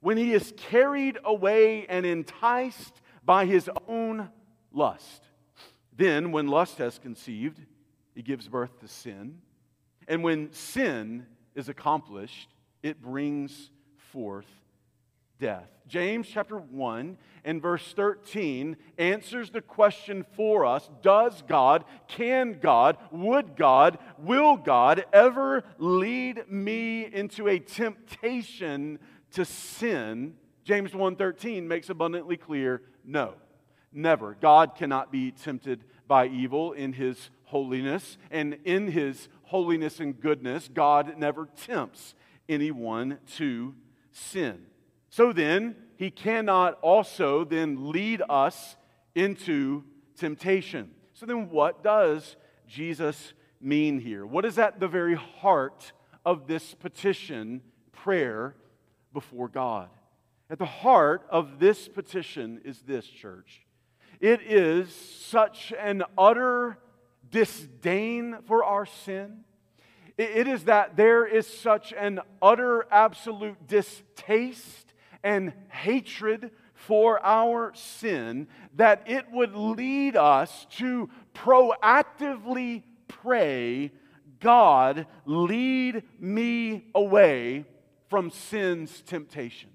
when 0.00 0.18
he 0.18 0.34
is 0.34 0.52
carried 0.58 1.18
away 1.24 1.86
and 1.86 2.04
enticed 2.04 3.00
by 3.24 3.46
his 3.46 3.70
own 3.88 4.28
lust. 4.70 5.24
Then, 5.96 6.30
when 6.30 6.46
lust 6.46 6.76
has 6.76 6.98
conceived, 6.98 7.58
it 8.14 8.26
gives 8.26 8.46
birth 8.46 8.78
to 8.80 8.86
sin. 8.86 9.38
And 10.06 10.22
when 10.22 10.52
sin 10.52 11.24
is 11.54 11.70
accomplished, 11.70 12.50
it 12.82 13.00
brings 13.00 13.70
forth 13.96 14.50
death. 15.44 15.68
James 15.86 16.26
chapter 16.26 16.56
1 16.56 17.18
and 17.44 17.60
verse 17.60 17.92
13 17.94 18.78
answers 18.96 19.50
the 19.50 19.60
question 19.60 20.24
for 20.34 20.64
us 20.64 20.88
Does 21.02 21.42
God, 21.46 21.84
can 22.08 22.58
God, 22.62 22.96
would 23.12 23.54
God, 23.54 23.98
will 24.16 24.56
God 24.56 25.04
ever 25.12 25.62
lead 25.76 26.50
me 26.50 27.04
into 27.04 27.46
a 27.46 27.58
temptation 27.58 28.98
to 29.32 29.44
sin? 29.44 30.34
James 30.64 30.94
1:13 30.94 31.68
makes 31.68 31.90
abundantly 31.90 32.38
clear 32.38 32.80
no. 33.04 33.34
Never. 33.92 34.38
God 34.40 34.74
cannot 34.74 35.12
be 35.12 35.30
tempted 35.30 35.84
by 36.08 36.26
evil 36.26 36.72
in 36.72 36.94
his 36.94 37.28
holiness, 37.44 38.16
and 38.30 38.54
in 38.64 38.86
his 38.86 39.28
holiness 39.42 40.00
and 40.00 40.18
goodness, 40.18 40.70
God 40.72 41.18
never 41.18 41.50
tempts 41.54 42.14
anyone 42.48 43.18
to 43.36 43.74
sin. 44.10 44.68
So 45.14 45.32
then, 45.32 45.76
he 45.96 46.10
cannot 46.10 46.76
also 46.82 47.44
then 47.44 47.92
lead 47.92 48.20
us 48.28 48.74
into 49.14 49.84
temptation. 50.16 50.90
So 51.12 51.24
then, 51.24 51.50
what 51.50 51.84
does 51.84 52.34
Jesus 52.66 53.32
mean 53.60 54.00
here? 54.00 54.26
What 54.26 54.44
is 54.44 54.58
at 54.58 54.80
the 54.80 54.88
very 54.88 55.14
heart 55.14 55.92
of 56.26 56.48
this 56.48 56.74
petition, 56.74 57.62
prayer 57.92 58.56
before 59.12 59.46
God? 59.46 59.88
At 60.50 60.58
the 60.58 60.66
heart 60.66 61.24
of 61.30 61.60
this 61.60 61.86
petition 61.86 62.60
is 62.64 62.80
this, 62.80 63.06
church. 63.06 63.62
It 64.18 64.40
is 64.42 64.92
such 64.92 65.72
an 65.78 66.02
utter 66.18 66.76
disdain 67.30 68.38
for 68.48 68.64
our 68.64 68.84
sin. 68.84 69.44
It 70.18 70.48
is 70.48 70.64
that 70.64 70.96
there 70.96 71.24
is 71.24 71.46
such 71.46 71.92
an 71.92 72.18
utter, 72.42 72.88
absolute 72.90 73.68
distaste 73.68 74.83
and 75.24 75.52
hatred 75.70 76.52
for 76.74 77.24
our 77.24 77.72
sin 77.74 78.46
that 78.76 79.02
it 79.06 79.24
would 79.32 79.56
lead 79.56 80.16
us 80.16 80.66
to 80.76 81.08
proactively 81.34 82.82
pray, 83.08 83.90
God, 84.38 85.06
lead 85.24 86.02
me 86.20 86.84
away 86.94 87.64
from 88.08 88.30
sin's 88.30 89.00
temptation. 89.00 89.70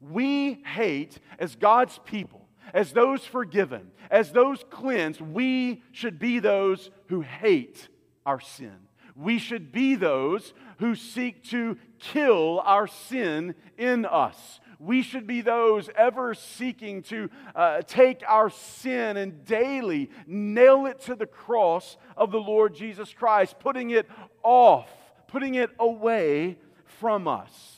We 0.00 0.62
hate, 0.64 1.18
as 1.38 1.56
God's 1.56 2.00
people, 2.04 2.48
as 2.72 2.92
those 2.92 3.24
forgiven, 3.24 3.90
as 4.10 4.32
those 4.32 4.64
cleansed, 4.70 5.20
we 5.20 5.82
should 5.92 6.18
be 6.18 6.38
those 6.38 6.90
who 7.06 7.20
hate 7.20 7.88
our 8.24 8.40
sin. 8.40 8.76
We 9.14 9.38
should 9.38 9.72
be 9.72 9.94
those 9.94 10.52
who 10.78 10.94
seek 10.94 11.44
to 11.44 11.78
kill 11.98 12.60
our 12.64 12.86
sin 12.86 13.54
in 13.76 14.04
us 14.04 14.60
we 14.78 15.02
should 15.02 15.26
be 15.26 15.40
those 15.40 15.88
ever 15.96 16.34
seeking 16.34 17.02
to 17.02 17.30
uh, 17.54 17.82
take 17.82 18.22
our 18.26 18.50
sin 18.50 19.16
and 19.16 19.44
daily 19.44 20.10
nail 20.26 20.86
it 20.86 21.00
to 21.02 21.14
the 21.14 21.26
cross 21.26 21.96
of 22.16 22.30
the 22.30 22.40
Lord 22.40 22.74
Jesus 22.74 23.12
Christ, 23.12 23.58
putting 23.58 23.90
it 23.90 24.08
off, 24.42 24.88
putting 25.28 25.54
it 25.54 25.70
away 25.78 26.58
from 26.84 27.26
us. 27.26 27.72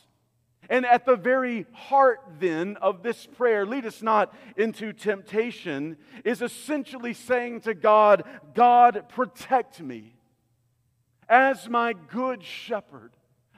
And 0.70 0.84
at 0.84 1.06
the 1.06 1.16
very 1.16 1.66
heart, 1.72 2.20
then, 2.40 2.76
of 2.82 3.02
this 3.02 3.26
prayer, 3.26 3.64
lead 3.64 3.86
us 3.86 4.02
not 4.02 4.34
into 4.56 4.92
temptation, 4.92 5.96
is 6.24 6.42
essentially 6.42 7.14
saying 7.14 7.62
to 7.62 7.72
God, 7.72 8.24
God, 8.54 9.04
protect 9.08 9.80
me 9.80 10.14
as 11.26 11.68
my 11.70 11.94
good 11.94 12.42
shepherd 12.42 13.12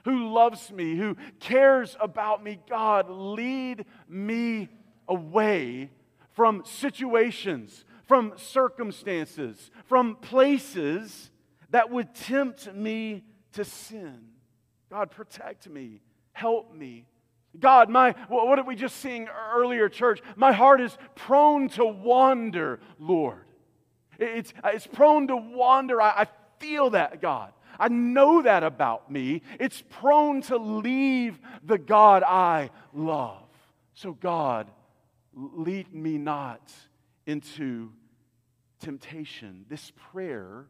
who 0.05 0.33
loves 0.33 0.71
me, 0.71 0.95
who 0.95 1.15
cares 1.39 1.95
about 1.99 2.43
me. 2.43 2.59
God, 2.69 3.09
lead 3.09 3.85
me 4.07 4.69
away 5.07 5.89
from 6.31 6.63
situations, 6.65 7.85
from 8.07 8.33
circumstances, 8.37 9.71
from 9.85 10.15
places 10.15 11.31
that 11.69 11.89
would 11.89 12.13
tempt 12.13 12.73
me 12.73 13.23
to 13.53 13.65
sin. 13.65 14.19
God, 14.89 15.11
protect 15.11 15.69
me, 15.69 16.01
help 16.33 16.73
me. 16.73 17.05
God, 17.59 17.89
my 17.89 18.15
what 18.29 18.55
did 18.55 18.67
we 18.67 18.75
just 18.75 18.97
sing 18.97 19.27
earlier, 19.53 19.89
church? 19.89 20.21
My 20.35 20.53
heart 20.53 20.79
is 20.79 20.97
prone 21.15 21.67
to 21.69 21.85
wander, 21.85 22.79
Lord. 22.97 23.45
It's, 24.17 24.53
it's 24.63 24.87
prone 24.87 25.27
to 25.27 25.35
wander. 25.35 26.01
I, 26.01 26.09
I 26.21 26.27
feel 26.59 26.91
that, 26.91 27.21
God. 27.21 27.51
I 27.81 27.87
know 27.87 28.43
that 28.43 28.63
about 28.63 29.11
me. 29.11 29.41
It's 29.59 29.83
prone 29.89 30.43
to 30.43 30.57
leave 30.57 31.39
the 31.63 31.79
God 31.79 32.21
I 32.21 32.69
love. 32.93 33.49
So, 33.95 34.13
God, 34.13 34.69
lead 35.33 35.91
me 35.91 36.19
not 36.19 36.71
into 37.25 37.91
temptation. 38.79 39.65
This 39.67 39.91
prayer 40.11 40.67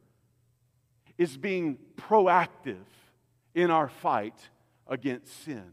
is 1.18 1.36
being 1.38 1.78
proactive 1.98 2.86
in 3.54 3.72
our 3.72 3.90
fight 3.90 4.50
against 4.88 5.44
sin. 5.44 5.66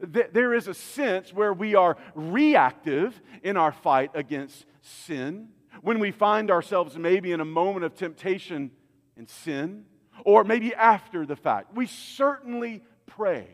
There 0.00 0.52
is 0.52 0.66
a 0.66 0.74
sense 0.74 1.32
where 1.32 1.52
we 1.52 1.76
are 1.76 1.96
reactive 2.16 3.20
in 3.44 3.56
our 3.56 3.70
fight 3.70 4.10
against 4.14 4.66
sin. 4.80 5.50
When 5.80 6.00
we 6.00 6.10
find 6.10 6.50
ourselves 6.50 6.98
maybe 6.98 7.30
in 7.30 7.40
a 7.40 7.44
moment 7.44 7.84
of 7.84 7.94
temptation 7.94 8.72
and 9.16 9.28
sin, 9.28 9.84
or 10.24 10.44
maybe 10.44 10.74
after 10.74 11.26
the 11.26 11.36
fact. 11.36 11.74
We 11.74 11.86
certainly 11.86 12.82
pray, 13.06 13.46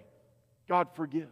God, 0.68 0.88
forgive. 0.94 1.28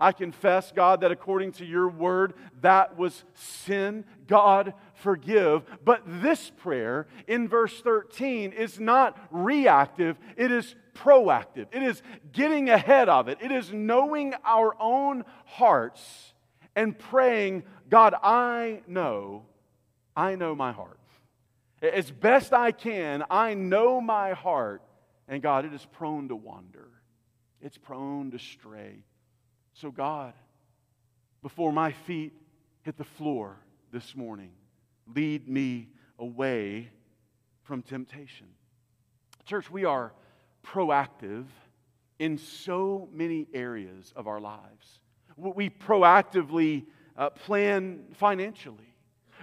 I 0.00 0.12
confess, 0.12 0.70
God, 0.70 1.00
that 1.00 1.10
according 1.10 1.52
to 1.52 1.64
your 1.64 1.88
word, 1.88 2.34
that 2.60 2.96
was 2.96 3.24
sin. 3.34 4.04
God, 4.28 4.74
forgive. 4.94 5.64
But 5.84 6.02
this 6.06 6.52
prayer 6.56 7.08
in 7.26 7.48
verse 7.48 7.80
13 7.80 8.52
is 8.52 8.78
not 8.78 9.18
reactive, 9.30 10.16
it 10.36 10.52
is 10.52 10.76
proactive. 10.94 11.66
It 11.72 11.82
is 11.82 12.02
getting 12.32 12.70
ahead 12.70 13.08
of 13.08 13.28
it. 13.28 13.38
It 13.40 13.52
is 13.52 13.72
knowing 13.72 14.34
our 14.44 14.74
own 14.80 15.24
hearts 15.46 16.34
and 16.76 16.96
praying, 16.96 17.64
God, 17.88 18.14
I 18.22 18.82
know, 18.86 19.46
I 20.16 20.36
know 20.36 20.54
my 20.54 20.72
heart. 20.72 20.98
As 21.80 22.10
best 22.10 22.52
I 22.52 22.72
can, 22.72 23.24
I 23.30 23.54
know 23.54 24.00
my 24.00 24.32
heart, 24.32 24.82
and 25.28 25.42
God, 25.42 25.64
it 25.64 25.72
is 25.72 25.86
prone 25.92 26.28
to 26.28 26.36
wander, 26.36 26.88
it's 27.60 27.78
prone 27.78 28.30
to 28.32 28.38
stray. 28.38 29.04
So, 29.74 29.90
God, 29.90 30.32
before 31.42 31.72
my 31.72 31.92
feet 31.92 32.32
hit 32.82 32.96
the 32.96 33.04
floor 33.04 33.56
this 33.92 34.16
morning, 34.16 34.50
lead 35.14 35.48
me 35.48 35.88
away 36.18 36.90
from 37.62 37.82
temptation. 37.82 38.48
Church, 39.44 39.70
we 39.70 39.84
are 39.84 40.12
proactive 40.66 41.46
in 42.18 42.38
so 42.38 43.08
many 43.12 43.46
areas 43.54 44.12
of 44.16 44.26
our 44.26 44.40
lives. 44.40 45.00
We 45.36 45.70
proactively 45.70 46.86
uh, 47.16 47.30
plan 47.30 48.00
financially 48.14 48.87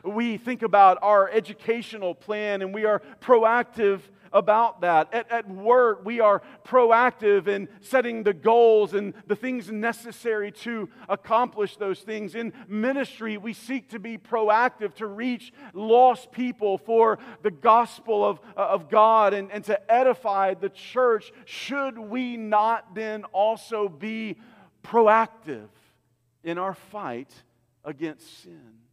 we 0.06 0.38
think 0.38 0.62
about 0.62 0.98
our 1.02 1.30
educational 1.30 2.14
plan 2.14 2.62
and 2.62 2.74
we 2.74 2.86
are 2.86 3.02
proactive 3.22 4.02
about 4.36 4.82
that. 4.82 5.12
At, 5.14 5.32
at 5.32 5.50
work, 5.50 6.04
we 6.04 6.20
are 6.20 6.42
proactive 6.66 7.48
in 7.48 7.70
setting 7.80 8.24
the 8.24 8.34
goals 8.34 8.94
and 8.94 9.14
the 9.28 9.36
things 9.36 9.72
necessary 9.72 10.52
to 10.52 10.90
accomplish 11.08 11.78
those 11.78 12.02
things. 12.02 12.36
In 12.36 12.52
ministry, 12.68 13.38
we 13.38 13.54
seek 13.54 13.90
to 13.92 14.00
be 14.00 14.18
proactive 14.18 14.94
to 14.96 15.08
reach 15.08 15.54
lost 15.74 16.32
people 16.32 16.78
for 16.78 17.18
the 17.44 17.52
gospel 17.52 18.26
of, 18.26 18.40
uh, 18.58 18.62
of 18.62 18.90
God 18.90 19.34
and, 19.34 19.50
and 19.52 19.64
to 19.64 19.92
edify 19.92 20.54
the 20.54 20.70
church. 20.70 21.32
Should 21.46 21.98
we 21.98 22.36
not 22.36 22.94
then 22.94 23.24
also 23.26 23.88
be 23.88 24.36
proactive 24.84 25.70
in 26.44 26.58
our 26.58 26.74
fight 26.74 27.32
against 27.86 28.44
sin? 28.44 28.85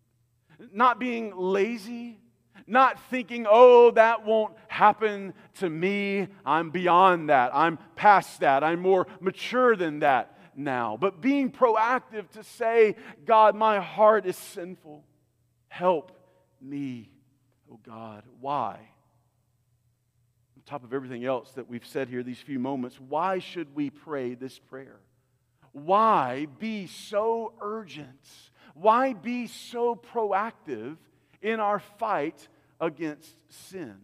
Not 0.72 0.98
being 0.98 1.33
lazy, 1.37 2.20
not 2.66 2.98
thinking, 3.11 3.46
oh, 3.48 3.90
that 3.92 4.25
won't 4.25 4.55
happen 4.68 5.35
to 5.55 5.68
me. 5.68 6.29
I'm 6.44 6.70
beyond 6.70 7.29
that. 7.29 7.51
I'm 7.55 7.79
past 7.96 8.40
that. 8.40 8.62
I'm 8.62 8.81
more 8.81 9.07
mature 9.20 9.77
than 9.77 10.01
that 10.01 10.38
now. 10.55 10.96
But 11.01 11.20
being 11.20 11.51
proactive 11.51 12.31
to 12.31 12.44
say, 12.44 12.96
God, 13.25 13.55
my 13.57 13.81
heart 13.81 14.27
is 14.27 14.37
sinful. 14.37 15.05
Help 15.68 16.12
me, 16.61 17.11
oh 17.70 17.81
God. 17.83 18.25
Why? 18.40 18.79
on 20.62 20.70
top 20.70 20.85
of 20.85 20.92
everything 20.94 21.25
else 21.25 21.51
that 21.53 21.68
we've 21.68 21.87
said 21.87 22.09
here 22.09 22.22
these 22.22 22.38
few 22.38 22.59
moments, 22.59 23.01
why 23.01 23.38
should 23.38 23.75
we 23.75 23.90
pray 23.90 24.35
this 24.35 24.59
prayer? 24.59 25.01
Why 25.72 26.46
be 26.59 26.87
so 26.87 27.55
urgent? 27.61 28.29
Why 28.74 29.12
be 29.12 29.46
so 29.46 29.94
proactive 29.94 30.96
in 31.40 31.61
our 31.61 31.80
fight 31.98 32.48
against 32.80 33.35
sin? 33.48 33.96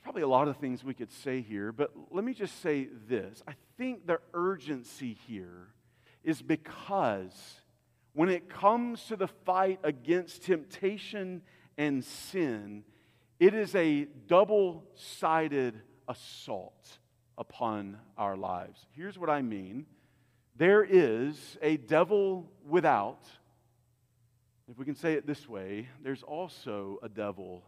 There's 0.00 0.02
probably 0.02 0.22
a 0.22 0.28
lot 0.28 0.48
of 0.48 0.56
things 0.56 0.82
we 0.82 0.94
could 0.94 1.12
say 1.12 1.40
here, 1.40 1.72
but 1.72 1.92
let 2.10 2.24
me 2.24 2.32
just 2.34 2.60
say 2.62 2.88
this. 3.08 3.42
I 3.46 3.54
think 3.76 4.06
the 4.06 4.20
urgency 4.32 5.18
here 5.26 5.68
is 6.24 6.40
because 6.42 7.60
when 8.12 8.28
it 8.28 8.48
comes 8.48 9.04
to 9.06 9.16
the 9.16 9.28
fight 9.28 9.80
against 9.82 10.44
temptation 10.44 11.42
and 11.76 12.04
sin, 12.04 12.84
it 13.38 13.54
is 13.54 13.74
a 13.74 14.06
double 14.26 14.84
sided 14.94 15.80
assault 16.08 16.98
upon 17.38 17.96
our 18.18 18.36
lives. 18.36 18.86
Here's 18.94 19.18
what 19.18 19.30
I 19.30 19.42
mean 19.42 19.86
there 20.60 20.84
is 20.84 21.56
a 21.62 21.78
devil 21.78 22.46
without. 22.68 23.22
If 24.70 24.76
we 24.76 24.84
can 24.84 24.94
say 24.94 25.14
it 25.14 25.26
this 25.26 25.48
way, 25.48 25.88
there's 26.04 26.22
also 26.22 26.98
a 27.02 27.08
devil 27.08 27.64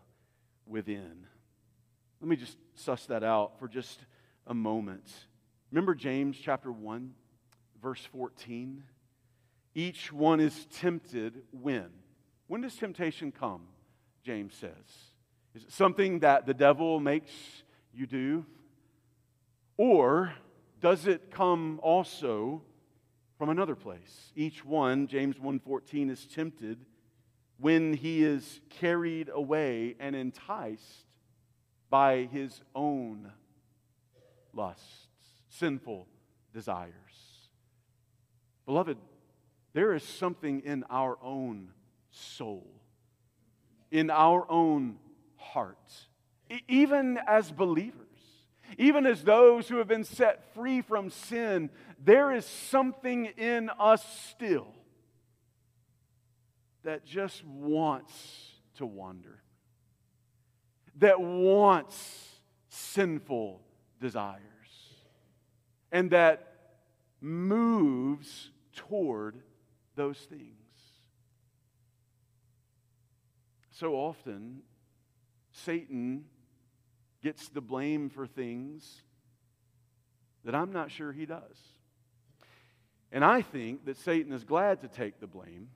within. 0.67 1.27
Let 2.21 2.29
me 2.29 2.37
just 2.37 2.59
suss 2.75 3.07
that 3.07 3.25
out 3.25 3.59
for 3.59 3.67
just 3.67 3.99
a 4.47 4.53
moment. 4.53 5.11
Remember 5.71 5.95
James 5.95 6.37
chapter 6.39 6.71
1, 6.71 7.15
verse 7.83 8.07
14? 8.13 8.83
Each 9.75 10.13
one 10.13 10.39
is 10.39 10.67
tempted 10.67 11.45
when? 11.51 11.89
When 12.47 12.61
does 12.61 12.77
temptation 12.77 13.33
come? 13.33 13.63
James 14.23 14.53
says. 14.53 14.71
Is 15.55 15.63
it 15.63 15.73
something 15.73 16.19
that 16.19 16.45
the 16.45 16.53
devil 16.53 17.01
makes 17.01 17.33
you 17.95 18.07
do? 18.07 18.45
Or 19.79 20.35
does 20.83 21.07
it 21.07 21.31
come 21.31 21.81
also 21.83 22.61
from 23.43 23.51
another 23.51 23.75
place? 23.75 24.31
Each 24.37 24.65
one, 24.65 25.09
James 25.09 25.37
1:14 25.41 26.11
is 26.11 26.29
tempted 26.29 26.87
when 27.57 27.93
he 27.93 28.23
is 28.23 28.61
carried 28.71 29.29
away 29.29 29.97
and 29.99 30.15
enticed 30.15 31.09
by 31.91 32.27
his 32.27 32.63
own 32.73 33.33
lusts, 34.53 35.09
sinful 35.49 36.07
desires. 36.53 37.49
Beloved, 38.65 38.97
there 39.73 39.93
is 39.93 40.05
something 40.05 40.61
in 40.61 40.85
our 40.89 41.19
own 41.21 41.73
soul, 42.13 42.81
in 43.91 44.09
our 44.09 44.49
own 44.49 45.01
heart, 45.35 46.07
even 46.69 47.19
as 47.27 47.51
believers, 47.51 48.12
even 48.79 49.07
as 49.07 49.23
those 49.23 49.69
who 49.69 49.77
have 49.77 49.89
been 49.89 50.05
set 50.05 50.55
free 50.55 50.81
from 50.81 51.11
sin, 51.11 51.71
there 52.03 52.33
is 52.33 52.45
something 52.45 53.27
in 53.27 53.71
us 53.79 54.05
still 54.31 54.75
that 56.83 57.05
just 57.05 57.45
wants 57.45 58.53
to 58.77 58.87
wander, 58.87 59.43
that 60.97 61.21
wants 61.21 62.29
sinful 62.69 63.61
desires, 64.01 64.41
and 65.91 66.11
that 66.11 66.49
moves 67.21 68.51
toward 68.75 69.39
those 69.95 70.19
things. 70.19 70.57
So 73.71 73.95
often, 73.95 74.63
Satan 75.53 76.25
gets 77.23 77.49
the 77.49 77.61
blame 77.61 78.11
for 78.11 78.27
things 78.27 79.03
that 80.45 80.55
I'm 80.55 80.73
not 80.73 80.91
sure 80.91 81.13
he 81.13 81.27
does. 81.27 81.57
And 83.13 83.25
I 83.25 83.43
think 83.43 83.85
that 83.85 83.99
Satan 83.99 84.33
is 84.33 84.45
glad 84.45 84.81
to 84.81 84.89
take 84.89 85.21
the 85.21 85.27
blame 85.27 85.69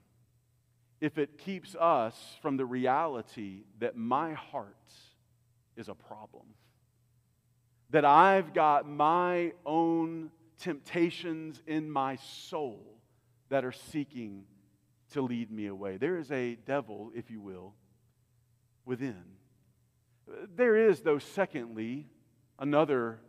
if 1.01 1.19
it 1.19 1.39
keeps 1.39 1.75
us 1.75 2.17
from 2.41 2.57
the 2.57 2.65
reality 2.65 3.65
that 3.79 3.97
my 3.97 4.33
heart 4.33 4.75
is 5.77 5.89
a 5.89 5.95
problem. 5.95 6.47
That 7.91 8.05
I've 8.05 8.55
got 8.55 8.89
my 8.89 9.53
own 9.65 10.31
temptations 10.59 11.63
in 11.67 11.91
my 11.91 12.17
soul 12.17 12.81
that 13.51 13.65
are 13.65 13.73
seeking 13.73 14.45
to 15.13 15.21
lead 15.21 15.51
me 15.51 15.67
away. 15.67 15.99
There 15.99 16.17
is 16.17 16.33
a 16.33 16.57
devil, 16.67 17.13
if 17.15 17.31
you 17.31 17.41
will, 17.41 17.75
within. 18.85 19.36
There 20.55 20.77
is, 20.77 21.01
though, 21.01 21.19
secondly, 21.19 22.07
another 22.59 23.21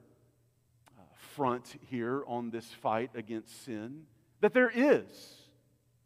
uh, 0.88 1.02
front 1.36 1.76
here 1.90 2.24
on 2.28 2.50
this 2.50 2.66
fight 2.66 3.12
against 3.16 3.66
sin 3.66 4.04
that 4.42 4.54
there 4.54 4.72
is, 4.74 5.06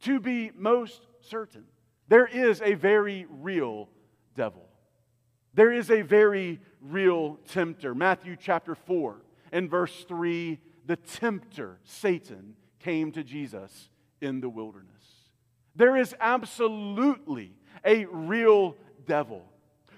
to 0.03 0.19
be 0.19 0.51
most 0.55 1.01
certain, 1.21 1.65
there 2.07 2.25
is 2.25 2.61
a 2.61 2.73
very 2.73 3.25
real 3.29 3.89
devil. 4.35 4.67
There 5.53 5.71
is 5.71 5.89
a 5.91 6.01
very 6.01 6.59
real 6.81 7.39
tempter. 7.47 7.93
Matthew 7.93 8.35
chapter 8.39 8.75
4 8.75 9.21
and 9.51 9.69
verse 9.69 10.05
3 10.07 10.59
the 10.85 10.95
tempter, 10.95 11.79
Satan, 11.83 12.55
came 12.79 13.11
to 13.11 13.23
Jesus 13.23 13.89
in 14.19 14.41
the 14.41 14.49
wilderness. 14.49 14.89
There 15.75 15.95
is 15.95 16.15
absolutely 16.19 17.53
a 17.85 18.05
real 18.05 18.75
devil 19.05 19.45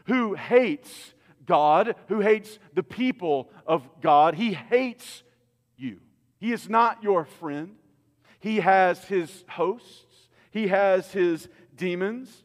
who 0.05 0.33
hates 0.33 1.13
God, 1.45 1.95
who 2.07 2.19
hates 2.19 2.59
the 2.73 2.83
people 2.83 3.49
of 3.65 3.87
God. 4.01 4.35
He 4.35 4.53
hates 4.53 5.23
you. 5.77 5.99
He 6.39 6.51
is 6.51 6.69
not 6.69 7.03
your 7.03 7.25
friend. 7.25 7.75
He 8.39 8.57
has 8.57 9.05
his 9.05 9.45
hosts, 9.47 10.29
he 10.51 10.67
has 10.67 11.11
his 11.11 11.47
demons. 11.75 12.43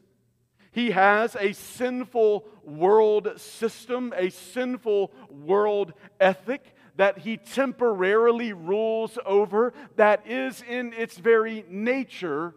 He 0.71 0.91
has 0.91 1.35
a 1.35 1.53
sinful 1.53 2.45
world 2.63 3.39
system, 3.39 4.13
a 4.15 4.29
sinful 4.29 5.11
world 5.29 5.93
ethic 6.19 6.75
that 6.95 7.17
he 7.17 7.37
temporarily 7.37 8.53
rules 8.53 9.17
over 9.25 9.73
that 9.95 10.27
is 10.27 10.63
in 10.69 10.93
its 10.93 11.17
very 11.17 11.65
nature 11.67 12.53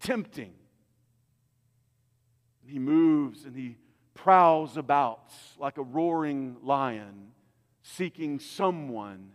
tempting. 0.00 0.52
He 2.64 2.78
moves 2.78 3.44
and 3.44 3.56
he 3.56 3.76
prowls 4.16 4.76
about 4.76 5.30
like 5.58 5.78
a 5.78 5.82
roaring 5.82 6.56
lion, 6.62 7.28
seeking 7.82 8.40
someone 8.40 9.30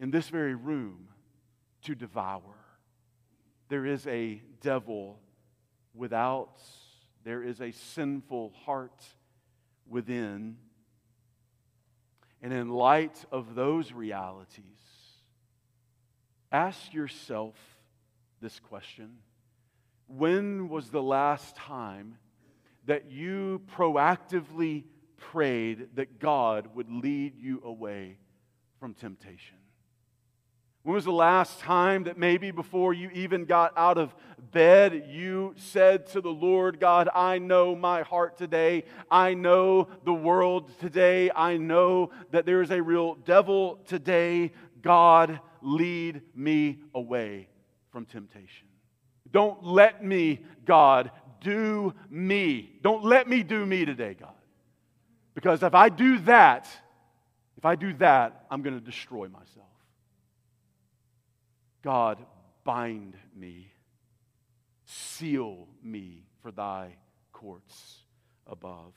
in 0.00 0.10
this 0.10 0.28
very 0.28 0.54
room 0.54 1.08
to 1.82 1.94
devour. 1.94 2.56
There 3.68 3.86
is 3.86 4.06
a 4.06 4.42
devil 4.60 5.20
without, 5.94 6.58
there 7.24 7.42
is 7.42 7.60
a 7.60 7.70
sinful 7.70 8.54
heart 8.64 9.04
within. 9.86 10.56
And 12.42 12.52
in 12.52 12.68
light 12.68 13.24
of 13.30 13.54
those 13.54 13.92
realities, 13.92 14.64
ask 16.50 16.94
yourself 16.94 17.56
this 18.40 18.58
question 18.60 19.18
When 20.06 20.68
was 20.68 20.90
the 20.90 21.02
last 21.02 21.56
time 21.56 22.16
that 22.88 23.10
you 23.10 23.60
proactively 23.76 24.84
prayed 25.18 25.88
that 25.96 26.18
God 26.18 26.74
would 26.74 26.90
lead 26.90 27.34
you 27.36 27.60
away 27.62 28.16
from 28.80 28.94
temptation? 28.94 29.56
When 30.84 30.94
was 30.94 31.04
the 31.04 31.12
last 31.12 31.60
time 31.60 32.04
that 32.04 32.16
maybe 32.16 32.50
before 32.50 32.94
you 32.94 33.10
even 33.10 33.44
got 33.44 33.74
out 33.76 33.98
of 33.98 34.14
bed, 34.52 35.04
you 35.10 35.52
said 35.58 36.06
to 36.08 36.22
the 36.22 36.30
Lord 36.30 36.80
God, 36.80 37.10
I 37.14 37.36
know 37.38 37.76
my 37.76 38.00
heart 38.00 38.38
today. 38.38 38.84
I 39.10 39.34
know 39.34 39.88
the 40.04 40.14
world 40.14 40.70
today. 40.80 41.30
I 41.36 41.58
know 41.58 42.10
that 42.30 42.46
there 42.46 42.62
is 42.62 42.70
a 42.70 42.82
real 42.82 43.16
devil 43.16 43.80
today. 43.86 44.52
God, 44.80 45.40
lead 45.60 46.22
me 46.34 46.78
away 46.94 47.48
from 47.90 48.06
temptation. 48.06 48.68
Don't 49.30 49.62
let 49.62 50.02
me, 50.02 50.40
God, 50.64 51.10
do 51.40 51.94
me. 52.10 52.78
Don't 52.82 53.04
let 53.04 53.28
me 53.28 53.42
do 53.42 53.64
me 53.64 53.84
today, 53.84 54.14
God. 54.18 54.32
Because 55.34 55.62
if 55.62 55.74
I 55.74 55.88
do 55.88 56.18
that, 56.20 56.68
if 57.56 57.64
I 57.64 57.76
do 57.76 57.92
that, 57.94 58.46
I'm 58.50 58.62
going 58.62 58.78
to 58.78 58.84
destroy 58.84 59.28
myself. 59.28 59.66
God, 61.82 62.18
bind 62.64 63.16
me, 63.36 63.72
seal 64.84 65.68
me 65.82 66.24
for 66.42 66.50
thy 66.50 66.96
courts 67.32 68.02
above. 68.46 68.94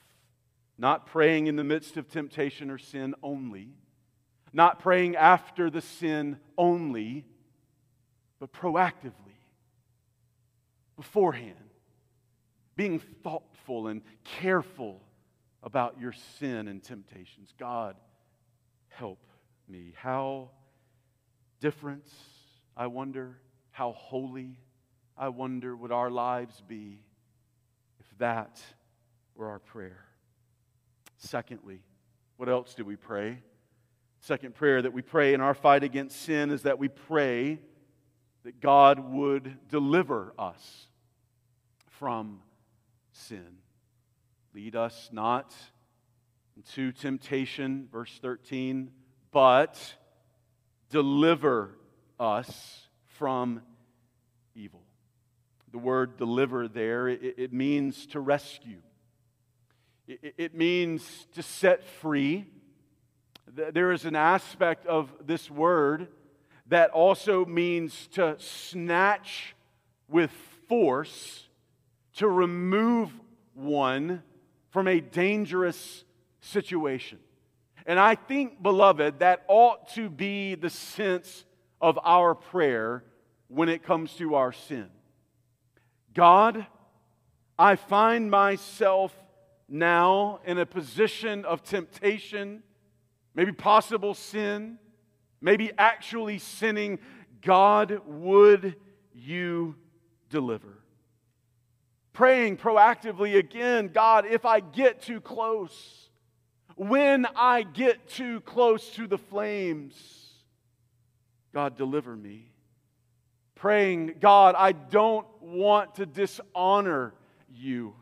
Not 0.78 1.06
praying 1.06 1.48
in 1.48 1.56
the 1.56 1.64
midst 1.64 1.98
of 1.98 2.10
temptation 2.10 2.72
or 2.72 2.78
sin 2.78 3.14
only, 3.22 3.70
not 4.52 4.80
praying 4.80 5.16
after 5.16 5.70
the 5.70 5.82
sin 5.82 6.38
only, 6.58 7.26
but 8.40 8.52
proactively, 8.52 9.38
beforehand, 10.96 11.71
being 12.82 13.00
thoughtful 13.24 13.90
and 13.90 14.02
careful 14.24 15.00
about 15.62 16.02
your 16.02 16.12
sin 16.40 16.68
and 16.68 16.82
temptations. 16.82 17.54
God, 17.60 17.96
help 18.88 19.20
me. 19.70 19.94
How 19.96 20.50
different, 21.60 22.10
I 22.76 22.88
wonder, 22.88 23.38
how 23.70 23.92
holy, 23.92 24.58
I 25.16 25.30
wonder, 25.30 25.76
would 25.76 25.92
our 25.92 26.10
lives 26.10 26.60
be 26.68 27.04
if 28.00 28.18
that 28.18 28.60
were 29.36 29.48
our 29.48 29.60
prayer. 29.60 30.04
Secondly, 31.18 31.84
what 32.38 32.50
else 32.50 32.74
do 32.74 32.84
we 32.84 32.96
pray? 32.96 33.44
Second 34.22 34.56
prayer 34.56 34.82
that 34.82 34.92
we 34.92 35.04
pray 35.04 35.36
in 35.36 35.42
our 35.42 35.54
fight 35.54 35.84
against 35.84 36.20
sin 36.20 36.50
is 36.50 36.64
that 36.64 36.80
we 36.80 36.88
pray 36.88 37.60
that 38.44 38.60
God 38.60 39.12
would 39.14 39.70
deliver 39.70 40.34
us 40.40 40.88
from 41.86 42.40
sin. 43.22 43.58
Lead 44.54 44.76
us 44.76 45.10
not 45.12 45.54
into 46.58 46.92
temptation, 46.92 47.88
verse 47.92 48.20
13, 48.22 48.92
but 49.32 49.96
deliver 50.90 51.78
us 52.20 52.88
from 53.06 53.62
evil. 54.56 54.82
The 55.72 55.78
word 55.78 56.18
deliver 56.18 56.68
there, 56.68 57.08
it, 57.08 57.36
it 57.38 57.54
means 57.54 58.06
to 58.08 58.20
rescue, 58.20 58.82
it, 60.08 60.34
it 60.38 60.56
means 60.56 61.28
to 61.34 61.44
set 61.44 61.84
free. 61.84 62.46
There 63.48 63.92
is 63.92 64.06
an 64.06 64.16
aspect 64.16 64.86
of 64.86 65.12
this 65.26 65.50
word 65.50 66.08
that 66.68 66.90
also 66.92 67.46
means 67.46 68.08
to 68.14 68.36
snatch 68.40 69.56
with 70.08 70.32
force, 70.68 71.48
to 72.16 72.28
remove 72.28 73.12
one 73.54 74.24
from 74.70 74.88
a 74.88 75.00
dangerous 75.00 76.04
situation. 76.40 77.20
And 77.86 78.00
I 78.00 78.16
think, 78.16 78.62
beloved, 78.62 79.20
that 79.20 79.44
ought 79.48 79.90
to 79.96 80.10
be 80.10 80.56
the 80.56 80.70
sense 80.70 81.46
of 81.80 81.98
our 82.04 82.36
prayer 82.36 83.04
when 83.48 83.70
it 83.70 83.84
comes 83.84 84.14
to 84.16 84.36
our 84.36 84.54
sin. 84.54 84.90
God, 86.14 86.66
I 87.58 87.76
find 87.76 88.30
myself 88.30 89.14
now 89.68 90.40
in 90.46 90.58
a 90.58 90.66
position 90.66 91.46
of 91.46 91.64
temptation, 91.64 92.64
maybe 93.34 93.52
possible 93.52 94.14
sin, 94.14 94.78
maybe 95.42 95.72
actually 95.78 96.38
sinning. 96.38 97.00
God, 97.42 98.02
would 98.06 98.76
you 99.14 99.76
deliver? 100.30 100.81
Praying 102.14 102.58
proactively 102.58 103.38
again, 103.38 103.90
God, 103.94 104.26
if 104.26 104.46
I 104.46 104.60
get 104.60 105.02
too 105.02 105.22
close, 105.22 106.10
when 106.76 107.26
I 107.36 107.64
get 107.64 108.10
too 108.10 108.42
close 108.42 108.90
to 108.92 109.08
the 109.08 109.18
flames, 109.18 109.96
God, 111.54 111.78
deliver 111.78 112.16
me. 112.16 112.52
Praying, 113.56 114.16
God, 114.20 114.56
I 114.58 114.72
don't 114.72 115.28
want 115.42 115.96
to 115.96 116.06
dishonor 116.06 117.14
you. 117.50 117.94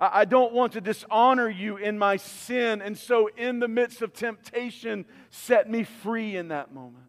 I 0.00 0.24
don't 0.24 0.52
want 0.52 0.72
to 0.72 0.80
dishonor 0.80 1.48
you 1.48 1.76
in 1.76 1.98
my 1.98 2.16
sin. 2.16 2.82
And 2.82 2.96
so, 2.96 3.28
in 3.36 3.60
the 3.60 3.68
midst 3.68 4.02
of 4.02 4.12
temptation, 4.12 5.04
set 5.30 5.70
me 5.70 5.84
free 5.84 6.36
in 6.36 6.48
that 6.48 6.72
moment. 6.74 7.03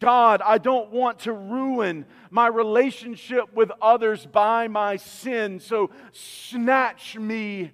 God, 0.00 0.40
I 0.42 0.58
don't 0.58 0.90
want 0.90 1.20
to 1.20 1.32
ruin 1.32 2.06
my 2.30 2.46
relationship 2.46 3.54
with 3.54 3.70
others 3.80 4.26
by 4.26 4.66
my 4.66 4.96
sin. 4.96 5.60
So, 5.60 5.90
snatch 6.12 7.16
me 7.16 7.70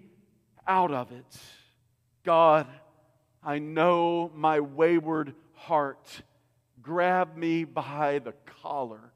out 0.67 0.91
of 0.91 1.13
it. 1.13 1.37
God, 2.25 2.67
I 3.43 3.61
know 3.61 4.33
my 4.35 4.59
wayward 4.59 5.35
heart. 5.55 6.23
Grab 6.83 7.37
me 7.37 7.65
by 7.65 8.19
the 8.19 8.35
collar 8.63 9.13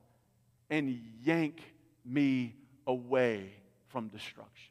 and 0.71 1.01
yank 1.23 1.61
me 2.05 2.55
away 2.87 3.53
from 3.89 4.09
destruction. 4.09 4.71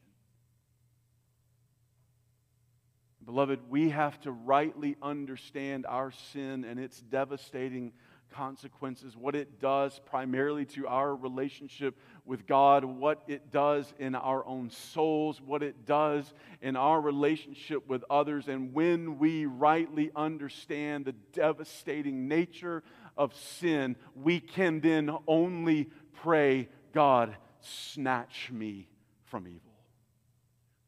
Beloved, 3.24 3.60
we 3.68 3.90
have 3.90 4.18
to 4.22 4.32
rightly 4.32 4.96
understand 5.02 5.84
our 5.86 6.10
sin 6.10 6.64
and 6.64 6.80
its 6.80 7.00
devastating 7.00 7.92
consequences, 8.30 9.16
what 9.16 9.34
it 9.34 9.60
does 9.60 10.00
primarily 10.06 10.64
to 10.66 10.86
our 10.86 11.14
relationship 11.14 11.96
with 12.24 12.46
God, 12.46 12.84
what 12.84 13.22
it 13.26 13.50
does 13.50 13.92
in 13.98 14.14
our 14.14 14.46
own 14.46 14.70
souls, 14.70 15.40
what 15.40 15.62
it 15.62 15.86
does 15.86 16.32
in 16.62 16.76
our 16.76 17.00
relationship 17.00 17.86
with 17.88 18.04
others. 18.08 18.48
And 18.48 18.72
when 18.72 19.18
we 19.18 19.46
rightly 19.46 20.10
understand 20.14 21.04
the 21.04 21.14
devastating 21.32 22.28
nature 22.28 22.82
of 23.16 23.34
sin, 23.34 23.96
we 24.14 24.40
can 24.40 24.80
then 24.80 25.10
only 25.26 25.90
pray, 26.22 26.68
God, 26.92 27.36
snatch 27.60 28.50
me 28.52 28.88
from 29.24 29.46
evil. 29.46 29.60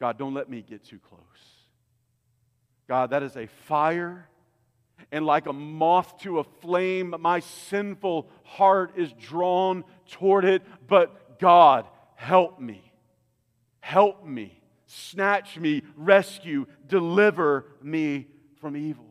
God, 0.01 0.19
don't 0.19 0.35
let 0.35 0.49
me 0.49 0.63
get 0.63 0.85
too 0.85 0.99
close. 0.99 1.21
God, 2.89 3.11
that 3.11 3.23
is 3.23 3.37
a 3.37 3.47
fire 3.47 4.29
and 5.11 5.27
like 5.27 5.47
a 5.47 5.53
moth 5.53 6.19
to 6.21 6.39
a 6.39 6.45
flame, 6.45 7.15
my 7.19 7.41
sinful 7.41 8.29
heart 8.45 8.93
is 8.97 9.13
drawn 9.13 9.85
toward 10.09 10.45
it. 10.45 10.63
But 10.87 11.39
God, 11.39 11.87
help 12.15 12.61
me. 12.61 12.93
Help 13.81 14.25
me. 14.25 14.61
Snatch 14.87 15.59
me, 15.59 15.83
rescue, 15.97 16.67
deliver 16.87 17.65
me 17.81 18.27
from 18.61 18.77
evil. 18.77 19.07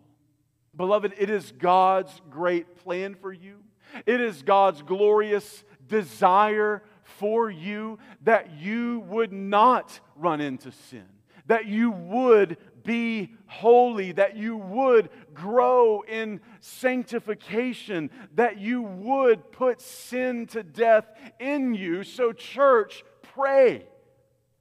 Beloved, 0.76 1.14
it 1.18 1.30
is 1.30 1.52
God's 1.52 2.22
great 2.30 2.78
plan 2.78 3.16
for 3.16 3.34
you. 3.34 3.58
It 4.06 4.22
is 4.22 4.44
God's 4.44 4.82
glorious 4.84 5.64
desire 5.88 6.84
for 7.04 7.50
you 7.50 8.00
that 8.24 8.52
you 8.60 9.00
would 9.08 9.34
not 9.34 10.00
run 10.16 10.40
into 10.40 10.72
sin, 10.72 11.06
that 11.48 11.66
you 11.66 11.92
would 11.92 12.58
be 12.84 13.34
holy, 13.48 14.12
that 14.14 14.36
you 14.36 14.58
would 14.58 15.10
grow 15.34 16.02
in 16.02 16.42
sanctification, 16.60 18.10
that 18.36 18.60
you 18.60 18.82
would 18.82 19.52
put 19.52 19.82
sin 19.82 20.46
to 20.48 20.64
death 20.64 21.06
in 21.40 21.74
you. 21.74 22.04
So, 22.04 22.34
church, 22.34 23.04
pray. 23.22 23.86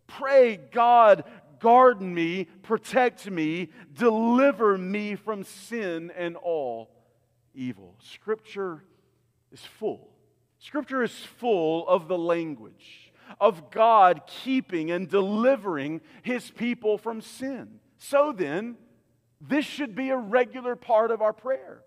Pray, 0.06 0.56
God, 0.56 1.24
guard 1.60 2.02
me, 2.02 2.44
protect 2.62 3.30
me, 3.30 3.68
deliver 3.92 4.76
me 4.76 5.14
from 5.14 5.44
sin 5.44 6.10
and 6.16 6.36
all 6.36 6.90
evil. 7.54 7.94
Scripture 8.00 8.84
is 9.52 9.60
full. 9.60 10.08
Scripture 10.58 11.02
is 11.02 11.14
full 11.38 11.86
of 11.88 12.08
the 12.08 12.18
language 12.18 13.12
of 13.40 13.70
God 13.70 14.22
keeping 14.26 14.90
and 14.90 15.08
delivering 15.08 16.00
his 16.22 16.50
people 16.50 16.98
from 16.98 17.20
sin. 17.20 17.80
So 18.00 18.32
then, 18.32 18.76
this 19.42 19.66
should 19.66 19.94
be 19.94 20.08
a 20.08 20.16
regular 20.16 20.74
part 20.74 21.10
of 21.10 21.20
our 21.20 21.34
prayer. 21.34 21.82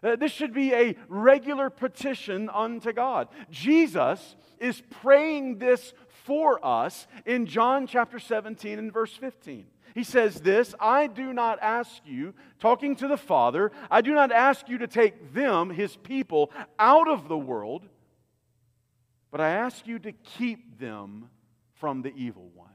Uh, 0.00 0.14
this 0.14 0.30
should 0.30 0.54
be 0.54 0.72
a 0.72 0.94
regular 1.08 1.68
petition 1.68 2.48
unto 2.48 2.92
God. 2.92 3.26
Jesus 3.50 4.36
is 4.60 4.80
praying 4.88 5.58
this 5.58 5.92
for 6.24 6.64
us 6.64 7.08
in 7.26 7.46
John 7.46 7.88
chapter 7.88 8.20
17 8.20 8.78
and 8.78 8.92
verse 8.92 9.12
15. 9.14 9.66
He 9.96 10.04
says 10.04 10.40
this 10.42 10.76
I 10.78 11.08
do 11.08 11.32
not 11.32 11.58
ask 11.60 12.02
you, 12.06 12.34
talking 12.60 12.94
to 12.96 13.08
the 13.08 13.16
Father, 13.16 13.72
I 13.90 14.00
do 14.00 14.14
not 14.14 14.30
ask 14.30 14.68
you 14.68 14.78
to 14.78 14.86
take 14.86 15.34
them, 15.34 15.70
his 15.70 15.96
people, 15.96 16.52
out 16.78 17.08
of 17.08 17.26
the 17.26 17.38
world, 17.38 17.88
but 19.32 19.40
I 19.40 19.50
ask 19.50 19.88
you 19.88 19.98
to 19.98 20.12
keep 20.12 20.78
them 20.78 21.30
from 21.74 22.02
the 22.02 22.14
evil 22.14 22.48
one. 22.54 22.68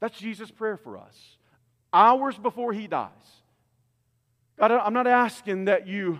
That's 0.00 0.18
Jesus' 0.18 0.50
prayer 0.50 0.76
for 0.76 0.98
us 0.98 1.36
hours 1.92 2.36
before 2.36 2.72
he 2.72 2.86
dies. 2.86 3.10
God, 4.58 4.70
I'm 4.72 4.94
not 4.94 5.06
asking 5.06 5.66
that 5.66 5.86
you 5.86 6.18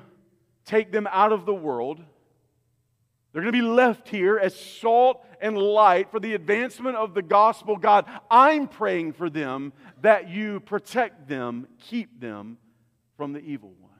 take 0.64 0.92
them 0.92 1.08
out 1.10 1.32
of 1.32 1.46
the 1.46 1.54
world. 1.54 2.00
They're 3.32 3.42
going 3.42 3.52
to 3.52 3.58
be 3.60 3.66
left 3.66 4.08
here 4.08 4.38
as 4.38 4.58
salt 4.58 5.24
and 5.40 5.56
light 5.56 6.10
for 6.10 6.20
the 6.20 6.34
advancement 6.34 6.96
of 6.96 7.14
the 7.14 7.22
gospel. 7.22 7.76
God, 7.76 8.06
I'm 8.30 8.66
praying 8.66 9.12
for 9.14 9.30
them 9.30 9.72
that 10.02 10.28
you 10.28 10.60
protect 10.60 11.28
them, 11.28 11.66
keep 11.78 12.20
them 12.20 12.58
from 13.16 13.32
the 13.32 13.40
evil 13.40 13.74
one. 13.80 13.92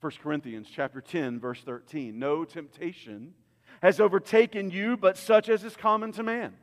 1 0.00 0.12
Corinthians 0.22 0.68
chapter 0.72 1.00
10 1.00 1.40
verse 1.40 1.60
13. 1.62 2.18
No 2.18 2.44
temptation 2.44 3.34
has 3.82 4.00
overtaken 4.00 4.70
you 4.70 4.96
but 4.96 5.16
such 5.16 5.48
as 5.48 5.62
is 5.64 5.76
common 5.76 6.12
to 6.12 6.22
man. 6.22 6.54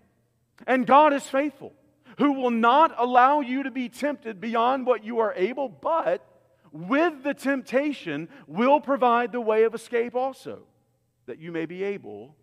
And 0.65 0.87
God 0.87 1.13
is 1.13 1.23
faithful 1.23 1.73
who 2.17 2.33
will 2.33 2.51
not 2.51 2.93
allow 2.97 3.41
you 3.41 3.63
to 3.63 3.71
be 3.71 3.89
tempted 3.89 4.41
beyond 4.41 4.85
what 4.85 5.03
you 5.03 5.19
are 5.19 5.33
able, 5.35 5.69
but 5.69 6.25
with 6.71 7.23
the 7.23 7.33
temptation 7.33 8.27
will 8.47 8.79
provide 8.79 9.31
the 9.31 9.41
way 9.41 9.63
of 9.63 9.73
escape 9.73 10.15
also, 10.15 10.63
that 11.27 11.39
you 11.39 11.51
may 11.51 11.65
be 11.65 11.83
able 11.83 12.35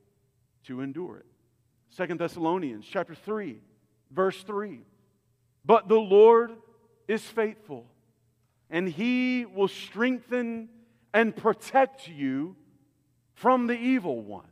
to 0.64 0.80
endure 0.80 1.18
it. 1.18 1.26
Second 1.90 2.18
Thessalonians 2.18 2.86
chapter 2.88 3.14
3, 3.14 3.60
verse 4.10 4.42
3. 4.42 4.80
But 5.64 5.88
the 5.88 6.00
Lord 6.00 6.52
is 7.08 7.22
faithful, 7.22 7.86
and 8.70 8.88
he 8.88 9.44
will 9.44 9.68
strengthen 9.68 10.68
and 11.12 11.34
protect 11.34 12.08
you 12.08 12.56
from 13.34 13.66
the 13.66 13.78
evil 13.78 14.20
one. 14.20 14.46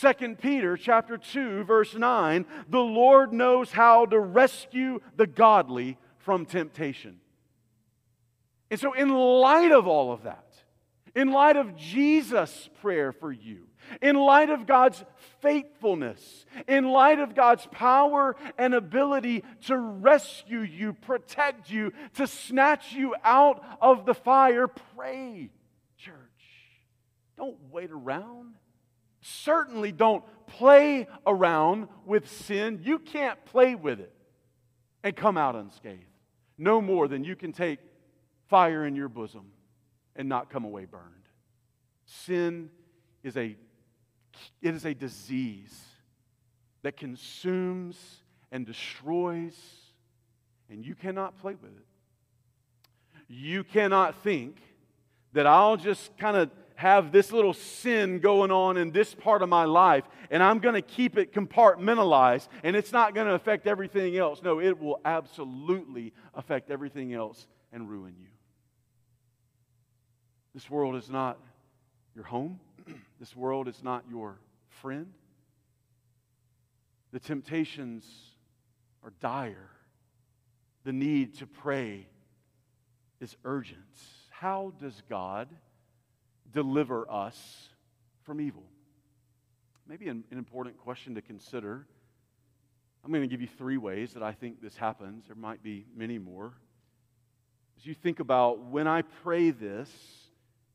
2 0.00 0.36
Peter 0.36 0.76
chapter 0.76 1.18
2 1.18 1.64
verse 1.64 1.94
9 1.94 2.46
the 2.68 2.80
Lord 2.80 3.32
knows 3.32 3.72
how 3.72 4.06
to 4.06 4.18
rescue 4.18 5.00
the 5.16 5.26
godly 5.26 5.98
from 6.18 6.46
temptation. 6.46 7.20
And 8.70 8.80
so 8.80 8.94
in 8.94 9.10
light 9.10 9.72
of 9.72 9.86
all 9.86 10.12
of 10.12 10.22
that, 10.22 10.46
in 11.14 11.30
light 11.30 11.56
of 11.56 11.76
Jesus' 11.76 12.70
prayer 12.80 13.12
for 13.12 13.30
you, 13.30 13.66
in 14.00 14.16
light 14.16 14.48
of 14.48 14.66
God's 14.66 15.04
faithfulness, 15.40 16.46
in 16.66 16.84
light 16.84 17.18
of 17.18 17.34
God's 17.34 17.66
power 17.70 18.34
and 18.56 18.72
ability 18.72 19.44
to 19.66 19.76
rescue 19.76 20.60
you, 20.60 20.94
protect 20.94 21.70
you, 21.70 21.92
to 22.14 22.26
snatch 22.26 22.92
you 22.92 23.14
out 23.22 23.62
of 23.80 24.06
the 24.06 24.14
fire, 24.14 24.68
pray, 24.68 25.50
church. 25.98 26.16
Don't 27.36 27.58
wait 27.70 27.90
around. 27.90 28.54
Certainly 29.22 29.92
don't 29.92 30.24
play 30.46 31.06
around 31.26 31.88
with 32.04 32.28
sin. 32.28 32.80
You 32.82 32.98
can't 32.98 33.42
play 33.46 33.74
with 33.74 34.00
it 34.00 34.12
and 35.04 35.16
come 35.16 35.38
out 35.38 35.54
unscathed. 35.56 36.04
No 36.58 36.82
more 36.82 37.08
than 37.08 37.24
you 37.24 37.36
can 37.36 37.52
take 37.52 37.78
fire 38.48 38.84
in 38.84 38.94
your 38.96 39.08
bosom 39.08 39.52
and 40.16 40.28
not 40.28 40.50
come 40.50 40.64
away 40.64 40.84
burned. 40.84 41.28
Sin 42.04 42.68
is 43.22 43.36
a, 43.36 43.56
it 44.60 44.74
is 44.74 44.84
a 44.84 44.92
disease 44.92 45.80
that 46.82 46.96
consumes 46.96 47.96
and 48.50 48.66
destroys, 48.66 49.56
and 50.68 50.84
you 50.84 50.94
cannot 50.94 51.38
play 51.38 51.54
with 51.54 51.70
it. 51.70 51.86
You 53.28 53.64
cannot 53.64 54.22
think 54.22 54.56
that 55.32 55.46
I'll 55.46 55.76
just 55.76 56.16
kind 56.18 56.36
of 56.36 56.50
have 56.82 57.12
this 57.12 57.30
little 57.30 57.54
sin 57.54 58.18
going 58.18 58.50
on 58.50 58.76
in 58.76 58.90
this 58.90 59.14
part 59.14 59.40
of 59.40 59.48
my 59.48 59.64
life, 59.64 60.02
and 60.32 60.42
I'm 60.42 60.58
going 60.58 60.74
to 60.74 60.82
keep 60.82 61.16
it 61.16 61.32
compartmentalized, 61.32 62.48
and 62.64 62.74
it's 62.74 62.90
not 62.90 63.14
going 63.14 63.28
to 63.28 63.34
affect 63.34 63.68
everything 63.68 64.16
else. 64.16 64.42
No, 64.42 64.60
it 64.60 64.80
will 64.80 65.00
absolutely 65.04 66.12
affect 66.34 66.72
everything 66.72 67.14
else 67.14 67.46
and 67.72 67.88
ruin 67.88 68.16
you. 68.18 68.26
This 70.54 70.68
world 70.68 70.96
is 70.96 71.08
not 71.08 71.38
your 72.16 72.24
home, 72.24 72.58
this 73.20 73.36
world 73.36 73.68
is 73.68 73.80
not 73.84 74.02
your 74.10 74.40
friend. 74.80 75.06
The 77.12 77.20
temptations 77.20 78.04
are 79.04 79.12
dire. 79.20 79.70
The 80.82 80.92
need 80.92 81.38
to 81.38 81.46
pray 81.46 82.08
is 83.20 83.36
urgent. 83.44 83.78
How 84.30 84.72
does 84.80 85.00
God 85.08 85.48
deliver 86.52 87.10
us 87.10 87.68
from 88.22 88.40
evil? 88.40 88.64
Maybe 89.88 90.08
an, 90.08 90.24
an 90.30 90.38
important 90.38 90.78
question 90.78 91.14
to 91.16 91.22
consider. 91.22 91.86
I'm 93.04 93.10
going 93.10 93.22
to 93.22 93.28
give 93.28 93.40
you 93.40 93.48
three 93.58 93.78
ways 93.78 94.12
that 94.14 94.22
I 94.22 94.32
think 94.32 94.62
this 94.62 94.76
happens. 94.76 95.26
There 95.26 95.36
might 95.36 95.62
be 95.62 95.86
many 95.94 96.18
more. 96.18 96.52
As 97.76 97.86
you 97.86 97.94
think 97.94 98.20
about 98.20 98.60
when 98.66 98.86
I 98.86 99.02
pray 99.02 99.50
this, 99.50 99.90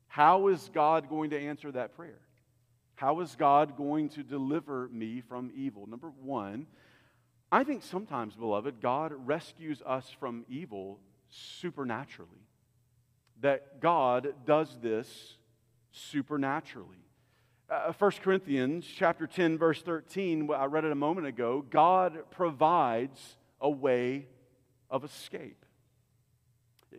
how 0.08 0.48
is 0.48 0.70
God 0.74 1.08
going 1.08 1.30
to 1.30 1.38
answer 1.38 1.72
that 1.72 1.96
prayer? 1.96 2.20
How 2.96 3.20
is 3.20 3.34
God 3.36 3.76
going 3.76 4.08
to 4.10 4.22
deliver 4.22 4.88
me 4.88 5.22
from 5.22 5.50
evil? 5.54 5.86
Number 5.86 6.10
one, 6.20 6.66
I 7.50 7.64
think 7.64 7.82
sometimes, 7.82 8.34
beloved, 8.34 8.80
God 8.82 9.12
rescues 9.24 9.80
us 9.86 10.10
from 10.18 10.44
evil 10.48 10.98
supernaturally. 11.30 12.42
That 13.40 13.80
God 13.80 14.34
does 14.44 14.76
this 14.82 15.38
supernaturally. 15.92 17.04
Uh, 17.70 17.92
1 17.92 18.10
Corinthians 18.22 18.86
chapter 18.86 19.26
10 19.26 19.58
verse 19.58 19.82
13, 19.82 20.48
I 20.50 20.64
read 20.64 20.84
it 20.84 20.92
a 20.92 20.94
moment 20.94 21.26
ago, 21.26 21.64
God 21.68 22.18
provides 22.30 23.36
a 23.60 23.68
way 23.68 24.26
of 24.90 25.04
escape. 25.04 25.64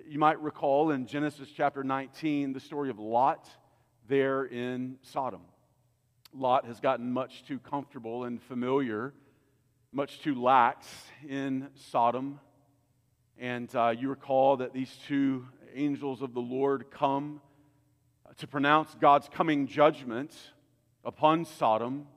You 0.08 0.20
might 0.20 0.40
recall 0.42 0.92
in 0.92 1.08
Genesis 1.08 1.50
chapter 1.56 1.84
19 1.84 2.54
the 2.54 2.60
story 2.60 2.90
of 2.90 3.00
Lot 3.00 3.50
there 4.08 4.46
in 4.46 4.98
Sodom. 5.02 5.42
Lot 6.34 6.66
has 6.66 6.80
gotten 6.80 7.12
much 7.12 7.44
too 7.46 7.58
comfortable 7.58 8.26
and 8.26 8.42
familiar, 8.42 9.14
much 9.92 10.22
too 10.22 10.40
lax 10.40 10.88
in 11.28 11.70
Sodom. 11.74 12.40
And 13.40 13.74
uh, 13.76 13.96
you 13.98 14.10
recall 14.10 14.58
that 14.58 14.74
these 14.74 14.96
two 15.08 15.48
angels 15.74 16.22
of 16.22 16.34
the 16.34 16.42
Lord 16.42 16.92
come 16.92 17.42
to 18.38 18.48
pronounce 18.48 18.96
God's 18.96 19.30
coming 19.30 19.68
judgment 19.68 20.36
upon 21.04 21.46
Sodom. 21.46 22.08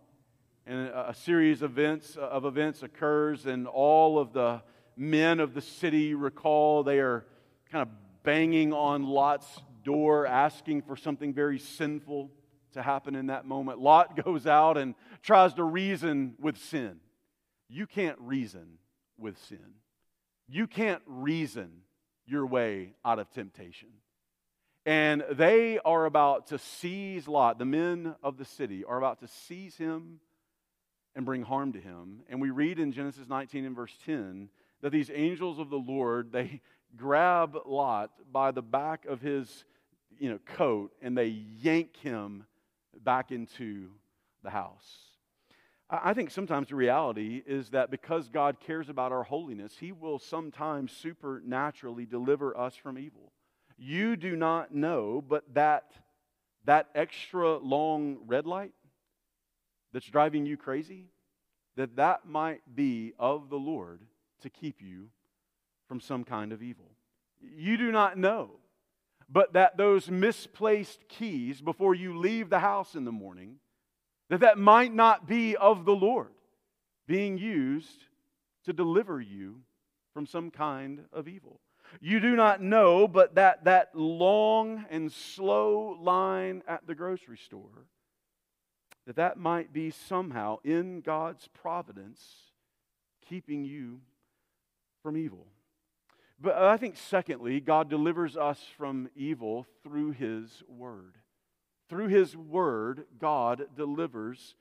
And 0.66 0.88
a 0.88 1.14
series 1.14 1.62
of 1.62 1.72
events, 1.72 2.16
of 2.16 2.44
events 2.44 2.83
occurs, 2.83 3.46
and 3.46 3.66
all 3.66 4.18
of 4.18 4.33
the 4.33 4.62
men 4.96 5.40
of 5.40 5.55
the 5.55 5.61
city 5.61 6.14
recall 6.14 6.85
they 6.85 7.01
are 7.01 7.25
kind 7.70 7.83
of 7.83 7.88
banging 8.22 8.72
on 8.72 9.05
Lot's 9.05 9.61
door, 9.85 10.27
asking 10.27 10.83
for 10.83 10.96
something 10.96 11.35
very 11.35 11.59
sinful 11.59 12.31
to 12.75 12.83
happen 12.83 13.14
in 13.14 13.27
that 13.27 13.44
moment. 13.44 13.81
Lot 13.81 14.16
goes 14.25 14.46
out 14.46 14.77
and 14.77 14.94
tries 15.22 15.55
to 15.55 15.64
reason 15.64 16.35
with 16.40 16.57
sin. 16.59 17.01
You 17.68 17.87
can't 17.87 18.18
reason 18.20 18.79
with 19.18 19.38
sin. 19.48 19.75
You 20.48 20.66
can't 20.66 21.03
reason 21.07 21.70
your 22.27 22.46
way 22.46 22.94
out 23.05 23.18
of 23.18 23.31
temptation. 23.31 23.88
And 24.85 25.23
they 25.31 25.79
are 25.85 26.07
about 26.07 26.49
to 26.49 26.59
seize 26.59 27.29
Lot. 27.29 27.59
The 27.59 27.64
men 27.64 28.16
of 28.23 28.37
the 28.37 28.45
city 28.45 28.85
are 28.85 28.99
about 28.99 29.21
to 29.21 29.29
seize 29.29 29.77
him 29.77 30.21
and 31.14 31.25
bring 31.25 31.42
harm 31.42 31.73
to 31.73 31.81
him. 31.81 32.23
And 32.29 32.40
we 32.40 32.51
read 32.51 32.79
in 32.79 32.92
Genesis 32.92 33.29
19 33.29 33.64
and 33.64 33.77
verse 33.77 33.97
10 34.05 34.49
that 34.81 34.90
these 34.90 35.11
angels 35.14 35.59
of 35.59 35.71
the 35.71 35.77
Lord, 35.77 36.33
they 36.33 36.61
grab 36.97 37.57
Lot 37.64 38.11
by 38.33 38.51
the 38.51 38.62
back 38.62 39.07
of 39.07 39.21
his 39.21 39.64
you 40.18 40.31
know, 40.31 40.38
coat 40.45 40.92
and 41.01 41.16
they 41.16 41.27
yank 41.27 41.97
him 41.97 42.45
back 43.05 43.31
into 43.31 43.88
the 44.42 44.51
house. 44.51 44.99
I 45.90 46.14
think 46.14 46.31
sometimes 46.31 46.68
the 46.68 46.75
reality 46.75 47.42
is 47.47 47.68
that 47.71 47.90
because 47.90 48.31
God 48.31 48.57
cares 48.61 48.88
about 48.88 49.12
our 49.12 49.25
holiness, 49.25 49.77
He 49.79 49.92
will 49.92 50.18
sometimes 50.18 50.90
supernaturally 50.90 52.07
deliver 52.07 52.57
us 52.57 52.75
from 52.75 52.99
evil. 52.99 53.33
You 53.85 54.14
do 54.14 54.37
not 54.37 54.73
know, 54.73 55.25
but 55.29 55.42
that, 55.55 55.90
that 56.66 56.87
extra 56.95 57.57
long 57.57 58.18
red 58.27 58.47
light 58.47 58.75
that's 59.92 60.07
driving 60.07 60.47
you 60.47 60.57
crazy, 60.57 61.07
that 61.77 61.97
that 61.97 62.25
might 62.25 62.61
be 62.77 63.12
of 63.18 63.51
the 63.51 63.57
Lord 63.57 64.03
to 64.42 64.51
keep 64.51 64.81
you 64.81 65.09
from 65.88 65.99
some 65.99 66.23
kind 66.23 66.53
of 66.53 66.62
evil. 66.62 66.92
You 67.40 67.77
do 67.77 67.90
not 67.90 68.16
know, 68.16 68.51
but 69.29 69.55
that 69.55 69.77
those 69.77 70.09
misplaced 70.09 71.09
keys 71.09 71.61
before 71.61 71.97
you 71.97 72.16
leave 72.16 72.51
the 72.51 72.61
house 72.61 72.95
in 72.95 73.05
the 73.05 73.11
morning, 73.11 73.57
that 74.31 74.40
that 74.40 74.59
might 74.59 74.95
not 74.95 75.27
be 75.27 75.57
of 75.57 75.85
the 75.85 75.97
Lord 75.97 76.31
being 77.09 77.37
used 77.37 78.05
to 78.64 78.73
deliver 78.73 79.21
you 79.21 79.62
from 80.14 80.25
some 80.25 80.53
kind 80.53 81.01
of 81.12 81.27
evil. 81.27 81.59
You 82.00 82.20
do 82.20 82.35
not 82.35 82.62
know, 82.62 83.07
but 83.07 83.35
that 83.35 83.64
that 83.64 83.94
long 83.94 84.87
and 84.90 85.12
slow 85.12 85.98
line 86.00 86.62
at 86.66 86.87
the 86.87 86.94
grocery 86.94 87.38
store, 87.38 87.87
that 89.07 89.16
that 89.16 89.38
might 89.38 89.72
be 89.72 89.90
somehow 89.90 90.59
in 90.64 91.00
God's 91.00 91.48
providence 91.48 92.22
keeping 93.28 93.64
you 93.64 94.00
from 95.02 95.16
evil. 95.16 95.46
But 96.40 96.57
I 96.57 96.76
think, 96.76 96.96
secondly, 96.96 97.61
God 97.61 97.88
delivers 97.88 98.37
us 98.37 98.61
from 98.76 99.09
evil 99.14 99.66
through 99.85 100.12
His 100.12 100.62
Word. 100.68 101.16
Through 101.88 102.09
His 102.09 102.37
Word, 102.37 103.04
God 103.21 103.67
delivers 103.77 104.56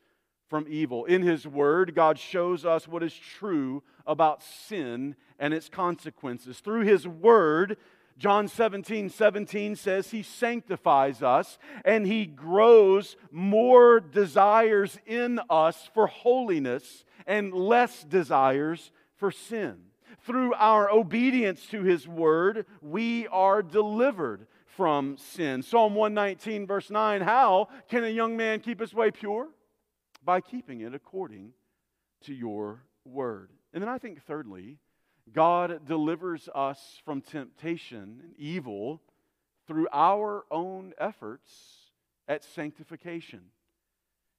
from 0.48 0.68
evil. 0.70 1.06
In 1.06 1.24
His 1.24 1.48
Word, 1.48 1.96
God 1.96 2.20
shows 2.20 2.66
us 2.66 2.88
what 2.88 3.02
is 3.02 3.16
true 3.16 3.82
about 4.06 4.44
sin 4.44 5.16
and 5.42 5.54
its 5.54 5.68
consequences. 5.68 6.60
Through 6.60 6.86
His 6.86 7.06
Word, 7.06 7.76
John 8.18 8.48
17, 8.48 9.10
17 9.10 9.76
says 9.76 10.12
He 10.12 10.24
sanctifies 10.24 11.22
us 11.22 11.58
and 11.84 12.08
He 12.08 12.26
grows 12.26 13.18
more 13.30 14.00
desires 14.00 14.98
in 15.06 15.42
us 15.50 15.90
for 15.94 16.08
holiness 16.08 17.04
and 17.28 17.54
less 17.54 18.06
desires 18.06 18.92
for 19.18 19.32
sin 19.32 19.92
through 20.26 20.54
our 20.54 20.92
obedience 20.92 21.66
to 21.68 21.84
his 21.84 22.08
word, 22.08 22.66
we 22.82 23.28
are 23.28 23.64
delivered 23.64 24.48
from 24.66 25.18
sin. 25.18 25.62
Psalm 25.62 25.96
119, 25.96 26.68
verse 26.68 26.90
9 26.90 27.22
How 27.22 27.70
can 27.90 28.04
a 28.04 28.10
young 28.10 28.38
man 28.38 28.60
keep 28.60 28.80
his 28.80 28.94
way 28.94 29.12
pure? 29.12 29.50
By 30.24 30.42
keeping 30.42 30.82
it 30.82 30.94
according 30.94 31.54
to 32.26 32.34
your 32.34 32.84
word. 33.04 33.50
And 33.74 33.82
then 33.82 33.90
I 33.90 33.98
think, 33.98 34.24
thirdly, 34.24 34.78
God 35.34 35.86
delivers 35.86 36.50
us 36.54 37.00
from 37.06 37.22
temptation 37.22 38.20
and 38.24 38.34
evil 38.38 39.02
through 39.68 39.88
our 39.94 40.46
own 40.52 40.94
efforts 40.98 41.52
at 42.28 42.44
sanctification. 42.44 43.42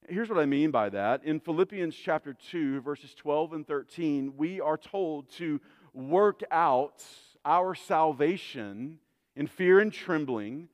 Here's 0.09 0.28
what 0.28 0.38
I 0.38 0.47
mean 0.47 0.70
by 0.70 0.88
that. 0.90 1.24
In 1.24 1.40
Philippians 1.40 1.95
chapter 1.95 2.34
2, 2.51 2.80
verses 2.80 3.14
12 3.14 3.53
and 3.53 3.66
13, 3.66 4.34
we 4.36 4.61
are 4.61 4.76
told 4.76 5.30
to 5.32 5.61
work 5.95 6.43
out 6.51 7.05
our 7.45 7.74
salvation 7.74 8.99
in 9.36 9.47
fear 9.47 9.78
and 9.78 9.93
trembling, 9.93 10.68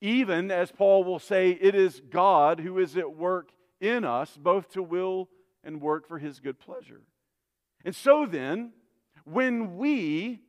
even 0.00 0.50
as 0.50 0.70
Paul 0.70 1.04
will 1.04 1.18
say, 1.18 1.50
it 1.50 1.74
is 1.74 2.00
God 2.10 2.60
who 2.60 2.78
is 2.78 2.96
at 2.96 3.16
work 3.16 3.50
in 3.80 4.04
us, 4.04 4.36
both 4.36 4.70
to 4.70 4.82
will 4.82 5.28
and 5.64 5.80
work 5.80 6.06
for 6.06 6.18
his 6.18 6.40
good 6.40 6.58
pleasure. 6.58 7.02
And 7.84 7.94
so 7.94 8.26
then, 8.26 8.72
when 9.24 9.76
we 9.76 10.40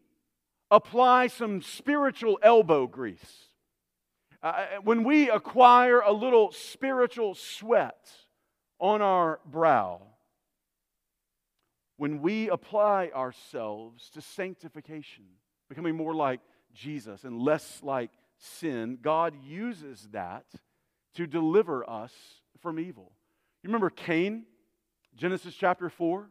apply 0.71 1.27
some 1.27 1.61
spiritual 1.61 2.39
elbow 2.41 2.87
grease, 2.87 3.49
uh, 4.41 4.47
uh, 4.47 4.65
when 4.83 5.03
we 5.03 5.29
acquire 5.29 5.99
a 5.99 6.11
little 6.11 6.51
spiritual 6.51 7.35
sweat 7.35 8.11
on 8.79 9.01
our 9.01 9.39
brow, 9.45 10.01
when 11.97 12.21
we 12.21 12.49
apply 12.49 13.09
ourselves 13.15 14.09
to 14.09 14.21
sanctification, 14.21 15.25
becoming 15.69 15.95
more 15.95 16.13
like 16.13 16.41
Jesus 16.73 17.23
and 17.23 17.41
less 17.41 17.81
like 17.83 18.11
sin, 18.37 18.97
God 19.01 19.35
uses 19.45 20.09
that 20.11 20.45
to 21.15 21.27
deliver 21.27 21.87
us 21.89 22.11
from 22.59 22.79
evil. 22.79 23.11
You 23.61 23.69
remember 23.69 23.89
Cain, 23.89 24.45
Genesis 25.15 25.53
chapter 25.55 25.89
4? 25.89 26.27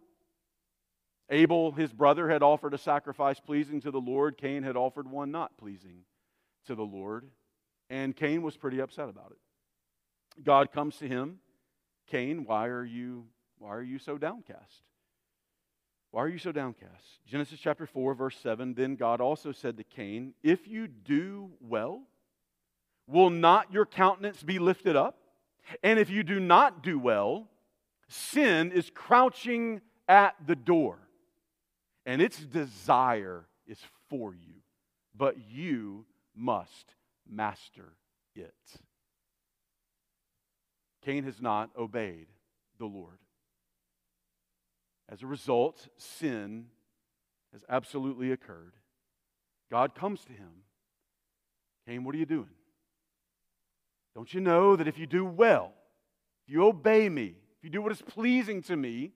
Abel, 1.33 1.73
his 1.73 1.93
brother, 1.93 2.29
had 2.29 2.43
offered 2.43 2.75
a 2.75 2.79
sacrifice 2.79 3.41
pleasing 3.41 3.81
to 3.81 3.91
the 3.91 4.01
Lord. 4.01 4.37
Cain 4.37 4.63
had 4.63 4.77
offered 4.77 5.11
one 5.11 5.33
not 5.33 5.57
pleasing 5.57 6.05
to 6.67 6.75
the 6.75 6.85
Lord. 6.85 7.27
And 7.91 8.15
Cain 8.15 8.43
was 8.43 8.57
pretty 8.57 8.81
upset 8.81 9.09
about 9.09 9.33
it. 9.33 10.45
God 10.45 10.71
comes 10.73 10.99
to 10.99 11.09
him, 11.09 11.39
Cain, 12.07 12.45
why 12.45 12.67
are 12.67 12.85
you 12.85 13.27
why 13.59 13.71
are 13.71 13.83
you 13.83 13.99
so 13.99 14.19
downcast? 14.19 14.83
Why 16.11 16.23
are 16.23 16.29
you 16.29 16.39
so 16.39 16.53
downcast? 16.53 17.21
Genesis 17.27 17.61
chapter 17.61 17.87
4 17.87 18.15
verse 18.15 18.37
7, 18.39 18.75
then 18.75 18.97
God 18.97 19.21
also 19.21 19.53
said 19.53 19.77
to 19.79 19.85
Cain, 19.85 20.35
if 20.43 20.69
you 20.69 20.89
do 20.89 21.51
well, 21.61 22.03
will 23.07 23.31
not 23.31 23.73
your 23.73 23.87
countenance 23.87 24.43
be 24.43 24.59
lifted 24.59 24.97
up? 24.97 25.17
And 25.83 25.99
if 25.99 26.11
you 26.11 26.23
do 26.23 26.41
not 26.41 26.83
do 26.83 26.99
well, 26.99 27.49
sin 28.09 28.73
is 28.73 28.91
crouching 28.91 29.81
at 30.09 30.35
the 30.47 30.57
door, 30.57 30.99
and 32.05 32.21
its 32.21 32.39
desire 32.39 33.45
is 33.67 33.79
for 34.09 34.35
you, 34.35 34.55
but 35.15 35.37
you 35.51 36.05
must 36.35 36.95
master 37.29 37.93
it. 38.35 38.55
Cain 41.05 41.25
has 41.25 41.41
not 41.41 41.71
obeyed 41.77 42.27
the 42.79 42.87
Lord. 42.87 43.19
As 45.09 45.23
a 45.23 45.27
result, 45.27 45.89
sin 45.97 46.67
has 47.53 47.63
absolutely 47.69 48.33
occurred. 48.33 48.75
God 49.71 49.95
comes 49.95 50.25
to 50.25 50.33
him. 50.33 50.65
Cain, 51.87 52.05
what 52.05 52.15
are 52.15 52.19
you 52.19 52.27
doing? 52.27 52.49
Don't 54.15 54.33
you 54.33 54.41
know 54.41 54.77
that 54.77 54.89
if 54.89 54.99
you 54.99 55.07
do 55.07 55.25
well, 55.25 55.73
if 56.47 56.53
you 56.53 56.65
obey 56.67 57.09
me, 57.09 57.35
if 57.59 57.65
you 57.65 57.71
do 57.71 57.83
what 57.83 57.93
is 57.93 58.03
pleasing 58.03 58.63
to 58.63 58.77
me, 58.77 59.13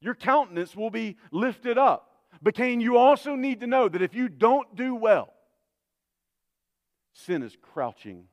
your 0.00 0.14
countenance 0.14 0.76
will 0.76 0.90
be 0.90 1.16
lifted 1.30 1.78
up. 1.78 2.15
But 2.42 2.54
Cain, 2.54 2.80
you 2.80 2.96
also 2.96 3.34
need 3.34 3.60
to 3.60 3.66
know 3.66 3.88
that 3.88 4.02
if 4.02 4.14
you 4.14 4.28
don't 4.28 4.74
do 4.76 4.94
well, 4.94 5.32
Sin 7.16 7.42
is 7.42 7.56
crouching 7.72 8.24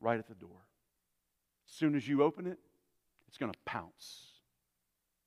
right 0.00 0.18
at 0.18 0.26
the 0.26 0.34
door. 0.34 0.64
As 1.68 1.74
soon 1.74 1.94
as 1.94 2.08
you 2.08 2.22
open 2.22 2.46
it, 2.46 2.58
it's 3.28 3.36
going 3.36 3.52
to 3.52 3.58
pounce. 3.66 4.22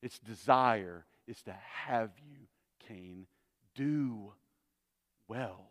Its 0.01 0.17
desire 0.17 1.05
is 1.27 1.41
to 1.43 1.55
have 1.85 2.09
you, 2.27 2.37
Cain, 2.87 3.27
do 3.75 4.33
well. 5.27 5.69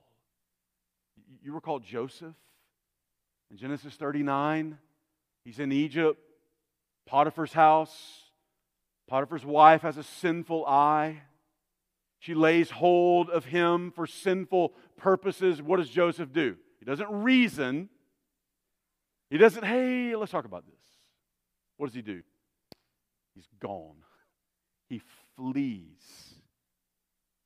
You 1.42 1.52
recall 1.52 1.80
Joseph 1.80 2.36
in 3.50 3.56
Genesis 3.56 3.94
39? 3.94 4.78
He's 5.44 5.58
in 5.58 5.72
Egypt, 5.72 6.20
Potiphar's 7.04 7.52
house. 7.52 8.22
Potiphar's 9.08 9.44
wife 9.44 9.82
has 9.82 9.96
a 9.96 10.04
sinful 10.04 10.64
eye. 10.66 11.22
She 12.22 12.34
lays 12.34 12.70
hold 12.70 13.30
of 13.30 13.46
him 13.46 13.90
for 13.90 14.06
sinful 14.06 14.74
purposes. 14.96 15.60
What 15.60 15.78
does 15.78 15.90
Joseph 15.90 16.32
do? 16.32 16.56
He 16.78 16.84
doesn't 16.84 17.10
reason. 17.10 17.88
He 19.28 19.38
doesn't, 19.38 19.64
hey, 19.64 20.14
let's 20.14 20.30
talk 20.30 20.44
about 20.44 20.64
this. 20.64 20.84
What 21.78 21.88
does 21.88 21.96
he 21.96 22.02
do? 22.02 22.22
He's 23.34 23.48
gone. 23.58 23.96
He 24.88 25.00
flees. 25.34 26.36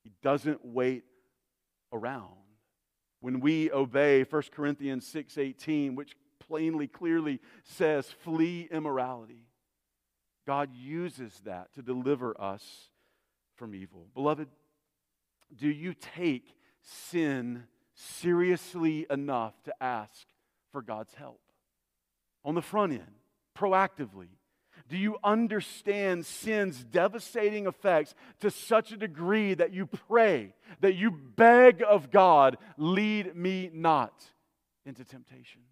He 0.04 0.12
doesn't 0.22 0.62
wait 0.62 1.04
around. 1.90 2.34
When 3.20 3.40
we 3.40 3.72
obey 3.72 4.24
1 4.24 4.42
Corinthians 4.52 5.10
6:18, 5.10 5.94
which 5.94 6.18
plainly 6.38 6.86
clearly 6.86 7.40
says 7.64 8.10
flee 8.10 8.68
immorality, 8.70 9.46
God 10.46 10.68
uses 10.74 11.40
that 11.46 11.72
to 11.76 11.82
deliver 11.82 12.38
us 12.38 12.90
from 13.54 13.74
evil. 13.74 14.08
Beloved, 14.12 14.48
do 15.54 15.68
you 15.68 15.94
take 15.94 16.56
sin 16.82 17.64
seriously 17.94 19.06
enough 19.10 19.54
to 19.64 19.74
ask 19.80 20.26
for 20.72 20.82
God's 20.82 21.14
help? 21.14 21.40
On 22.44 22.54
the 22.54 22.62
front 22.62 22.92
end, 22.92 23.14
proactively. 23.56 24.28
Do 24.88 24.96
you 24.96 25.16
understand 25.24 26.24
sin's 26.24 26.84
devastating 26.84 27.66
effects 27.66 28.14
to 28.40 28.50
such 28.50 28.92
a 28.92 28.96
degree 28.96 29.54
that 29.54 29.72
you 29.72 29.86
pray, 29.86 30.54
that 30.80 30.94
you 30.94 31.10
beg 31.10 31.82
of 31.82 32.10
God, 32.10 32.56
lead 32.76 33.34
me 33.34 33.70
not 33.72 34.24
into 34.84 35.04
temptation? 35.04 35.62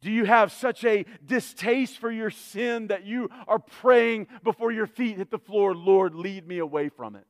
Do 0.00 0.10
you 0.10 0.24
have 0.24 0.52
such 0.52 0.84
a 0.84 1.04
distaste 1.24 1.98
for 1.98 2.10
your 2.10 2.30
sin 2.30 2.88
that 2.88 3.04
you 3.04 3.30
are 3.46 3.58
praying 3.58 4.28
before 4.44 4.70
your 4.70 4.86
feet 4.86 5.16
hit 5.16 5.30
the 5.30 5.38
floor, 5.38 5.74
Lord, 5.74 6.14
lead 6.14 6.46
me 6.46 6.58
away 6.58 6.88
from 6.88 7.16
it 7.16 7.26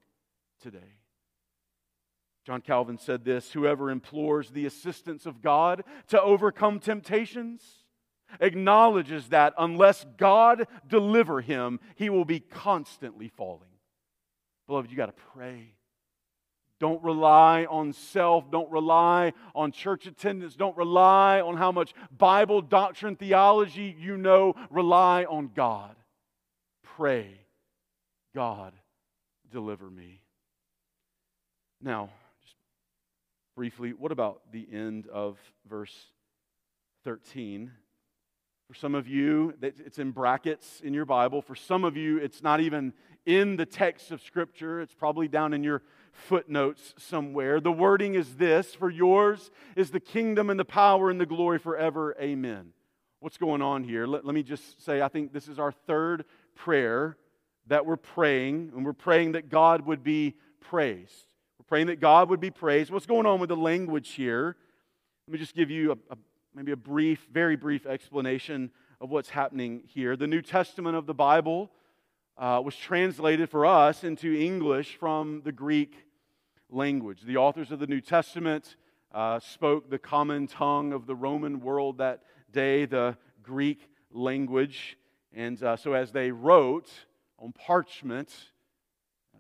today? 0.61 0.98
John 2.49 2.63
Calvin 2.63 2.97
said 2.97 3.27
this 3.27 3.53
Whoever 3.53 3.91
implores 3.91 4.49
the 4.49 4.65
assistance 4.65 5.27
of 5.27 5.43
God 5.43 5.85
to 6.07 6.19
overcome 6.19 6.81
temptations 6.81 7.63
acknowledges 8.41 9.29
that 9.29 9.53
unless 9.59 10.07
God 10.17 10.67
deliver 10.89 11.43
him, 11.43 11.79
he 11.95 12.09
will 12.09 12.25
be 12.25 12.41
constantly 12.41 13.29
falling. 13.29 13.69
Beloved, 14.67 14.91
you 14.91 14.97
got 14.97 15.15
to 15.15 15.23
pray. 15.35 15.75
Don't 16.81 17.05
rely 17.05 17.67
on 17.67 17.93
self. 17.93 18.51
Don't 18.51 18.71
rely 18.71 19.35
on 19.55 19.71
church 19.71 20.07
attendance. 20.07 20.57
Don't 20.57 20.77
rely 20.79 21.43
on 21.43 21.59
how 21.59 21.71
much 21.71 21.93
Bible 22.17 22.63
doctrine, 22.63 23.17
theology 23.17 23.95
you 24.01 24.17
know. 24.17 24.55
Rely 24.71 25.25
on 25.25 25.51
God. 25.55 25.97
Pray, 26.97 27.41
God, 28.35 28.73
deliver 29.53 29.91
me. 29.91 30.23
Now, 31.83 32.09
briefly, 33.59 33.91
what 33.91 34.13
about 34.13 34.41
the 34.53 34.69
end 34.73 35.09
of 35.09 35.37
verse 35.69 36.13
13? 37.03 37.73
For 38.69 38.75
some 38.75 38.95
of 38.95 39.09
you, 39.09 39.53
it's 39.61 39.99
in 39.99 40.13
brackets 40.13 40.81
in 40.81 40.95
your 40.95 41.05
Bible. 41.05 41.43
For 41.43 41.57
some 41.57 41.83
of 41.83 41.97
you, 41.97 42.19
it's 42.19 42.41
not 42.41 42.61
even 42.61 42.93
in 43.27 43.57
the 43.57 43.67
text 43.67 44.13
of 44.13 44.23
Scripture. 44.23 44.81
It's 44.81 44.95
probably 44.95 45.27
down 45.27 45.55
in 45.55 45.65
your 45.65 45.83
footnotes 46.13 46.95
somewhere. 46.99 47.59
The 47.59 47.73
wording 47.73 48.15
is 48.15 48.37
this 48.37 48.77
For 48.77 48.91
yours 48.91 49.51
is 49.75 49.91
the 49.91 49.99
kingdom 49.99 50.51
and 50.51 50.61
the 50.61 50.65
power 50.65 51.11
and 51.11 51.21
the 51.21 51.27
glory 51.27 51.59
forever. 51.59 52.15
Amen. 52.21 52.69
What's 53.19 53.39
going 53.39 53.61
on 53.61 53.83
here? 53.83 54.07
Let, 54.07 54.25
let 54.25 54.37
me 54.37 54.45
just 54.45 54.85
say, 54.85 55.03
I 55.03 55.09
think 55.09 55.33
this 55.33 55.49
is 55.49 55.59
our 55.59 55.73
third 55.73 56.27
prayer 56.55 57.17
that 57.67 57.87
we're 57.87 57.97
praying, 57.97 58.71
and 58.77 58.87
we're 58.87 58.93
praying 58.93 59.33
that 59.33 59.49
God 59.49 59.85
would 59.85 60.05
be 60.05 60.37
praised 60.61 61.28
praying 61.69 61.89
that 61.89 62.01
God 62.01 62.31
would 62.31 62.41
be 62.41 62.51
praised. 62.51 62.91
What's 62.91 63.07
going 63.07 63.27
on 63.27 63.41
with 63.41 63.51
the 63.51 63.57
language 63.57 64.13
here? 64.13 64.57
Let 65.27 65.33
me 65.33 65.39
just 65.39 65.55
give 65.55 65.71
you 65.71 65.93
a, 65.93 66.15
a, 66.15 66.17
maybe 66.55 66.73
a 66.73 66.77
brief, 66.77 67.27
very 67.31 67.57
brief 67.57 67.87
explanation 67.87 68.71
of 69.03 69.11
what's 69.11 69.29
happening 69.29 69.83
here. 69.87 70.17
The 70.17 70.27
New 70.27 70.41
Testament 70.41 70.97
of 70.97 71.05
the 71.05 71.13
Bible 71.13 71.71
uh, 72.39 72.63
was 72.65 72.75
translated 72.75 73.51
for 73.51 73.67
us 73.67 74.03
into 74.03 74.35
English 74.35 74.97
from 74.97 75.43
the 75.45 75.53
Greek 75.53 76.07
language. 76.71 77.21
The 77.23 77.37
authors 77.37 77.71
of 77.71 77.81
the 77.81 77.87
New 77.87 78.01
Testament 78.01 78.77
uh, 79.13 79.39
spoke 79.39 79.91
the 79.91 79.99
common 79.99 80.47
tongue 80.47 80.95
of 80.95 81.07
the 81.07 81.15
Roman 81.15 81.61
world 81.61 81.99
that 81.99 82.23
day, 82.51 82.87
the 82.87 83.19
Greek 83.43 83.91
language. 84.11 84.97
And 85.35 85.63
uh, 85.63 85.77
so 85.77 85.93
as 85.93 86.13
they 86.13 86.31
wrote 86.31 86.91
on 87.39 87.53
parchment, 87.53 88.35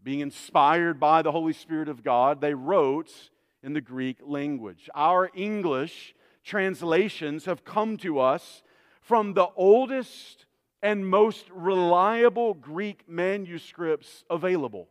being 0.02 0.20
inspired 0.20 0.98
by 0.98 1.22
the 1.22 1.32
Holy 1.32 1.52
Spirit 1.52 1.88
of 1.88 2.02
God, 2.02 2.40
they 2.40 2.54
wrote 2.54 3.30
in 3.62 3.72
the 3.72 3.80
Greek 3.80 4.18
language. 4.24 4.88
Our 4.94 5.30
English 5.34 6.14
translations 6.44 7.44
have 7.44 7.64
come 7.64 7.96
to 7.98 8.20
us 8.20 8.62
from 9.00 9.34
the 9.34 9.48
oldest 9.56 10.46
and 10.82 11.08
most 11.08 11.46
reliable 11.50 12.54
Greek 12.54 13.08
manuscripts 13.08 14.24
available 14.30 14.88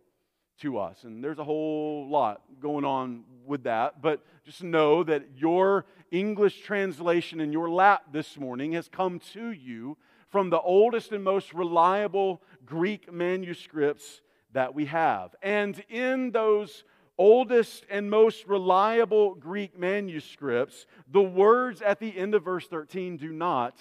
to 0.60 0.80
us. 0.80 1.04
And 1.04 1.24
there's 1.24 1.40
a 1.40 1.44
whole 1.44 2.08
lot 2.10 2.42
going 2.60 2.84
on 2.84 3.24
with 3.46 3.64
that, 3.64 4.02
but 4.02 4.24
just 4.44 4.64
know 4.64 5.04
that 5.04 5.24
your 5.36 5.86
English 6.12 6.62
translation 6.62 7.40
in 7.40 7.52
your 7.52 7.70
lap 7.70 8.04
this 8.12 8.38
morning 8.38 8.74
has 8.74 8.90
come 8.90 9.20
to 9.34 9.52
you 9.52 9.98
from 10.30 10.50
the 10.50 10.60
oldest 10.60 11.12
and 11.12 11.24
most 11.24 11.54
reliable 11.54 12.42
Greek 12.66 13.12
manuscripts 13.12 14.22
that 14.54 14.74
we 14.74 14.86
have. 14.86 15.36
And 15.42 15.82
in 15.90 16.32
those 16.32 16.84
oldest 17.18 17.86
and 17.90 18.10
most 18.10 18.48
reliable 18.48 19.36
Greek 19.36 19.78
manuscripts, 19.78 20.86
the 21.12 21.22
words 21.22 21.82
at 21.82 22.00
the 22.00 22.18
end 22.18 22.36
of 22.36 22.44
verse 22.44 22.68
13 22.68 23.18
do 23.18 23.32
not 23.32 23.78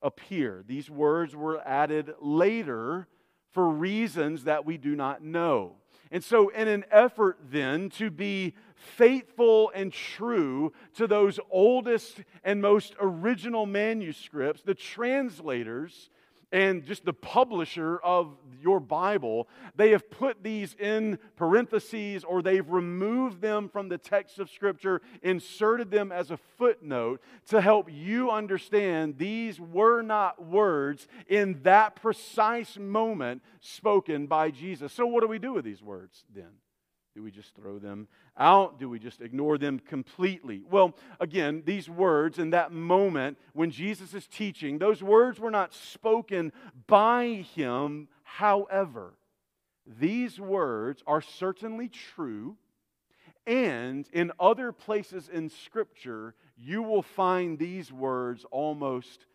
appear. 0.00 0.64
These 0.66 0.90
words 0.90 1.36
were 1.36 1.60
added 1.66 2.14
later 2.20 3.08
for 3.52 3.68
reasons 3.68 4.44
that 4.44 4.64
we 4.64 4.78
do 4.78 4.96
not 4.96 5.22
know. 5.22 5.76
And 6.10 6.22
so, 6.22 6.50
in 6.50 6.68
an 6.68 6.84
effort 6.90 7.38
then 7.50 7.88
to 7.90 8.10
be 8.10 8.54
faithful 8.74 9.72
and 9.74 9.90
true 9.90 10.72
to 10.96 11.06
those 11.06 11.40
oldest 11.50 12.20
and 12.44 12.60
most 12.60 12.94
original 13.00 13.64
manuscripts, 13.64 14.62
the 14.62 14.74
translators 14.74 16.10
and 16.52 16.84
just 16.84 17.04
the 17.04 17.14
publisher 17.14 17.98
of 17.98 18.36
your 18.60 18.78
Bible, 18.78 19.48
they 19.74 19.90
have 19.90 20.10
put 20.10 20.42
these 20.42 20.74
in 20.78 21.18
parentheses 21.36 22.22
or 22.24 22.42
they've 22.42 22.68
removed 22.68 23.40
them 23.40 23.68
from 23.68 23.88
the 23.88 23.98
text 23.98 24.38
of 24.38 24.50
Scripture, 24.50 25.00
inserted 25.22 25.90
them 25.90 26.12
as 26.12 26.30
a 26.30 26.36
footnote 26.58 27.20
to 27.48 27.60
help 27.60 27.90
you 27.90 28.30
understand 28.30 29.18
these 29.18 29.58
were 29.58 30.02
not 30.02 30.44
words 30.44 31.08
in 31.26 31.60
that 31.62 31.96
precise 31.96 32.76
moment 32.76 33.42
spoken 33.60 34.26
by 34.26 34.50
Jesus. 34.50 34.92
So, 34.92 35.06
what 35.06 35.22
do 35.22 35.28
we 35.28 35.38
do 35.38 35.54
with 35.54 35.64
these 35.64 35.82
words 35.82 36.24
then? 36.34 36.50
Do 37.14 37.22
we 37.22 37.30
just 37.30 37.54
throw 37.54 37.78
them 37.78 38.08
out? 38.38 38.78
Do 38.78 38.88
we 38.88 38.98
just 38.98 39.20
ignore 39.20 39.58
them 39.58 39.78
completely? 39.78 40.62
Well, 40.70 40.96
again, 41.20 41.62
these 41.66 41.88
words 41.88 42.38
in 42.38 42.50
that 42.50 42.72
moment 42.72 43.38
when 43.52 43.70
Jesus 43.70 44.14
is 44.14 44.26
teaching, 44.26 44.78
those 44.78 45.02
words 45.02 45.38
were 45.38 45.50
not 45.50 45.74
spoken 45.74 46.52
by 46.86 47.44
him. 47.54 48.08
However, 48.22 49.14
these 49.86 50.40
words 50.40 51.02
are 51.06 51.20
certainly 51.20 51.88
true. 51.88 52.56
And 53.46 54.08
in 54.12 54.32
other 54.38 54.72
places 54.72 55.28
in 55.28 55.50
Scripture, 55.50 56.34
you 56.56 56.82
will 56.82 57.02
find 57.02 57.58
these 57.58 57.92
words 57.92 58.46
almost 58.50 59.26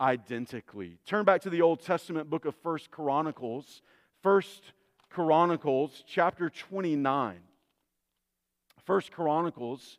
identically. 0.00 0.98
Turn 1.04 1.24
back 1.24 1.42
to 1.42 1.50
the 1.50 1.62
Old 1.62 1.80
Testament 1.80 2.30
book 2.30 2.44
of 2.44 2.54
First 2.62 2.90
Chronicles. 2.90 3.82
First 4.22 4.72
Chronicles 5.10 6.04
chapter 6.06 6.50
29. 6.50 7.38
First 8.84 9.12
Chronicles 9.12 9.98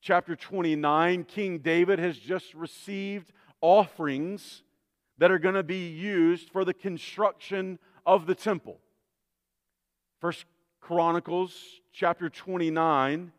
chapter 0.00 0.36
29, 0.36 1.24
King 1.24 1.58
David 1.58 1.98
has 1.98 2.18
just 2.18 2.54
received 2.54 3.32
offerings 3.60 4.62
that 5.18 5.30
are 5.30 5.38
going 5.38 5.54
to 5.54 5.62
be 5.62 5.88
used 5.88 6.50
for 6.50 6.64
the 6.64 6.74
construction 6.74 7.78
of 8.06 8.26
the 8.26 8.34
temple. 8.34 8.78
First 10.20 10.44
Chronicles 10.80 11.80
chapter 11.92 12.28
29, 12.28 13.32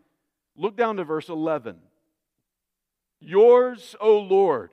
look 0.55 0.75
down 0.75 0.97
to 0.97 1.03
verse 1.03 1.29
11. 1.29 1.77
Yours, 3.21 3.95
O 3.99 4.19
Lord, 4.19 4.71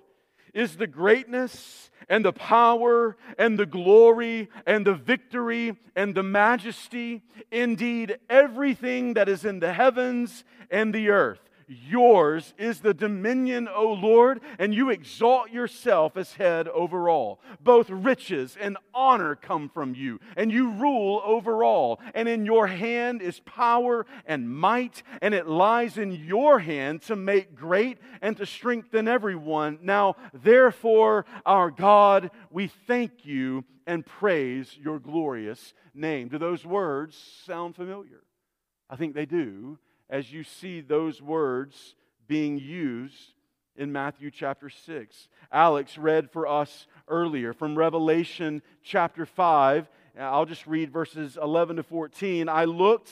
is 0.57 0.77
the 0.77 0.87
greatness 0.87 1.91
and 2.09 2.25
the 2.25 2.33
power 2.33 3.17
and 3.39 3.59
the 3.59 3.67
glory 3.67 4.49
and 4.67 4.87
the 4.87 4.95
victory 4.95 5.77
and 5.95 6.15
the 6.15 6.23
majesty. 6.23 7.23
Indeed, 7.51 8.19
everything 8.31 9.15
that 9.15 9.29
is 9.29 9.45
in 9.45 9.61
the 9.61 9.73
heavens 9.73 10.45
and 10.71 10.95
the 10.95 11.11
earth 11.11 11.46
Yours 11.69 12.55
is 12.59 12.81
the 12.81 12.95
dominion, 12.95 13.69
O 13.69 13.93
Lord, 13.93 14.41
and 14.59 14.73
you 14.73 14.91
exalt 14.91 15.51
yourself 15.51 16.17
as 16.17 16.35
head 16.35 16.69
over 16.69 17.09
all. 17.09 17.41
Both 17.61 17.91
riches 17.91 18.57
and 18.61 18.77
honor 18.95 19.35
come 19.35 19.69
from 19.69 19.95
you, 19.95 20.21
and 20.37 20.53
you 20.53 20.71
rule 20.71 21.21
over 21.25 21.65
all. 21.65 22.01
And 22.15 22.29
in 22.29 22.47
your 22.47 22.69
hand 22.69 23.21
is 23.21 23.41
power 23.41 24.07
and 24.27 24.49
might, 24.49 25.03
and 25.21 25.35
it 25.35 25.49
lies 25.49 25.99
in 25.99 26.13
your 26.13 26.61
hand 26.61 27.03
to 27.03 27.17
make 27.17 27.57
great 27.57 27.99
and 28.23 28.37
to 28.37 28.47
strengthen 28.47 29.09
everyone. 29.09 29.81
Now, 29.83 30.15
therefore, 30.33 31.27
our 31.45 31.73
God, 31.73 32.31
we 32.51 32.69
thank 32.69 33.25
you 33.27 33.65
and 33.89 34.07
praise 34.07 34.77
your 34.81 35.01
glorious 35.01 35.75
name. 35.95 36.29
Do 36.29 36.39
those 36.39 36.65
words 36.65 37.17
sound 37.45 37.75
familiar? 37.75 38.23
I 38.89 38.95
think 38.95 39.15
they 39.15 39.27
do 39.27 39.79
as 40.09 40.33
you 40.33 40.45
see 40.45 40.81
those 40.81 41.21
words 41.21 41.95
being 42.27 42.59
used 42.59 43.35
in 43.77 43.93
Matthew 43.93 44.31
chapter 44.31 44.71
6. 44.71 45.29
Alex 45.53 45.99
read 45.99 46.31
for 46.31 46.47
us 46.47 46.87
earlier 47.09 47.53
from 47.53 47.77
Revelation 47.77 48.63
chapter 48.83 49.27
5. 49.27 49.89
I'll 50.19 50.47
just 50.47 50.67
read 50.67 50.91
verses 50.91 51.39
11 51.41 51.77
to 51.77 51.83
14. 51.83 52.49
I 52.49 52.65
looked, 52.65 53.11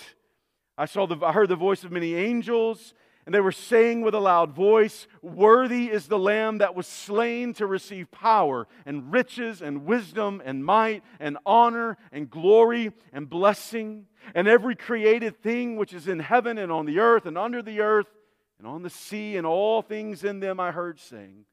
I 0.78 0.86
saw 0.86 1.06
the 1.06 1.24
I 1.24 1.32
heard 1.32 1.50
the 1.50 1.56
voice 1.56 1.84
of 1.84 1.92
many 1.92 2.14
angels 2.14 2.94
and 3.26 3.34
they 3.34 3.40
were 3.40 3.52
saying 3.52 4.02
with 4.02 4.14
a 4.14 4.20
loud 4.20 4.52
voice, 4.52 5.06
Worthy 5.22 5.90
is 5.90 6.08
the 6.08 6.18
Lamb 6.18 6.58
that 6.58 6.74
was 6.74 6.86
slain 6.86 7.54
to 7.54 7.66
receive 7.66 8.10
power 8.10 8.68
and 8.84 9.10
riches 9.10 9.62
and 9.62 9.86
wisdom 9.86 10.42
and 10.44 10.64
might 10.64 11.02
and 11.18 11.38
honor 11.46 11.96
and 12.12 12.28
glory 12.28 12.92
and 13.12 13.28
blessing. 13.28 14.06
And 14.34 14.46
every 14.46 14.76
created 14.76 15.42
thing 15.42 15.76
which 15.76 15.94
is 15.94 16.06
in 16.06 16.18
heaven 16.18 16.58
and 16.58 16.70
on 16.70 16.84
the 16.84 16.98
earth 16.98 17.24
and 17.24 17.38
under 17.38 17.62
the 17.62 17.80
earth 17.80 18.08
and 18.58 18.66
on 18.66 18.82
the 18.82 18.90
sea 18.90 19.36
and 19.36 19.46
all 19.46 19.80
things 19.80 20.22
in 20.22 20.40
them 20.40 20.60
I 20.60 20.70
heard 20.70 21.00
saying, 21.00 21.46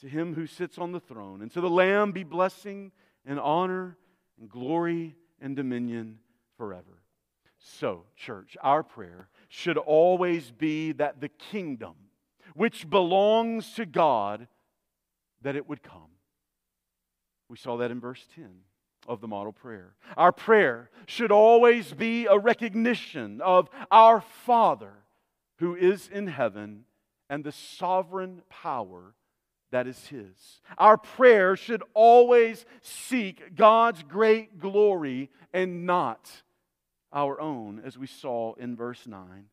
To 0.00 0.08
him 0.08 0.34
who 0.34 0.48
sits 0.48 0.78
on 0.78 0.90
the 0.90 1.00
throne 1.00 1.42
and 1.42 1.50
to 1.52 1.60
the 1.60 1.70
Lamb 1.70 2.10
be 2.10 2.24
blessing 2.24 2.90
and 3.24 3.38
honor 3.38 3.96
and 4.40 4.48
glory 4.48 5.14
and 5.40 5.54
dominion 5.54 6.18
forever. 6.56 7.02
So, 7.58 8.04
church, 8.16 8.56
our 8.62 8.82
prayer 8.82 9.28
should 9.54 9.78
always 9.78 10.50
be 10.50 10.90
that 10.90 11.20
the 11.20 11.28
kingdom 11.28 11.94
which 12.56 12.90
belongs 12.90 13.72
to 13.74 13.86
God 13.86 14.48
that 15.42 15.54
it 15.54 15.68
would 15.68 15.80
come. 15.80 16.10
We 17.48 17.56
saw 17.56 17.76
that 17.76 17.92
in 17.92 18.00
verse 18.00 18.26
10 18.34 18.50
of 19.06 19.20
the 19.20 19.28
model 19.28 19.52
prayer. 19.52 19.94
Our 20.16 20.32
prayer 20.32 20.90
should 21.06 21.30
always 21.30 21.92
be 21.92 22.26
a 22.26 22.36
recognition 22.36 23.40
of 23.40 23.70
our 23.92 24.20
Father 24.20 25.04
who 25.58 25.76
is 25.76 26.08
in 26.08 26.26
heaven 26.26 26.84
and 27.30 27.44
the 27.44 27.52
sovereign 27.52 28.42
power 28.50 29.14
that 29.70 29.86
is 29.86 30.08
His. 30.08 30.60
Our 30.78 30.96
prayer 30.96 31.54
should 31.54 31.84
always 31.94 32.66
seek 32.82 33.54
God's 33.54 34.02
great 34.02 34.58
glory 34.58 35.30
and 35.52 35.86
not 35.86 36.42
our 37.14 37.40
own, 37.40 37.80
as 37.84 37.96
we 37.96 38.06
saw 38.06 38.54
in 38.54 38.76
verse 38.76 39.06
9. 39.06 39.46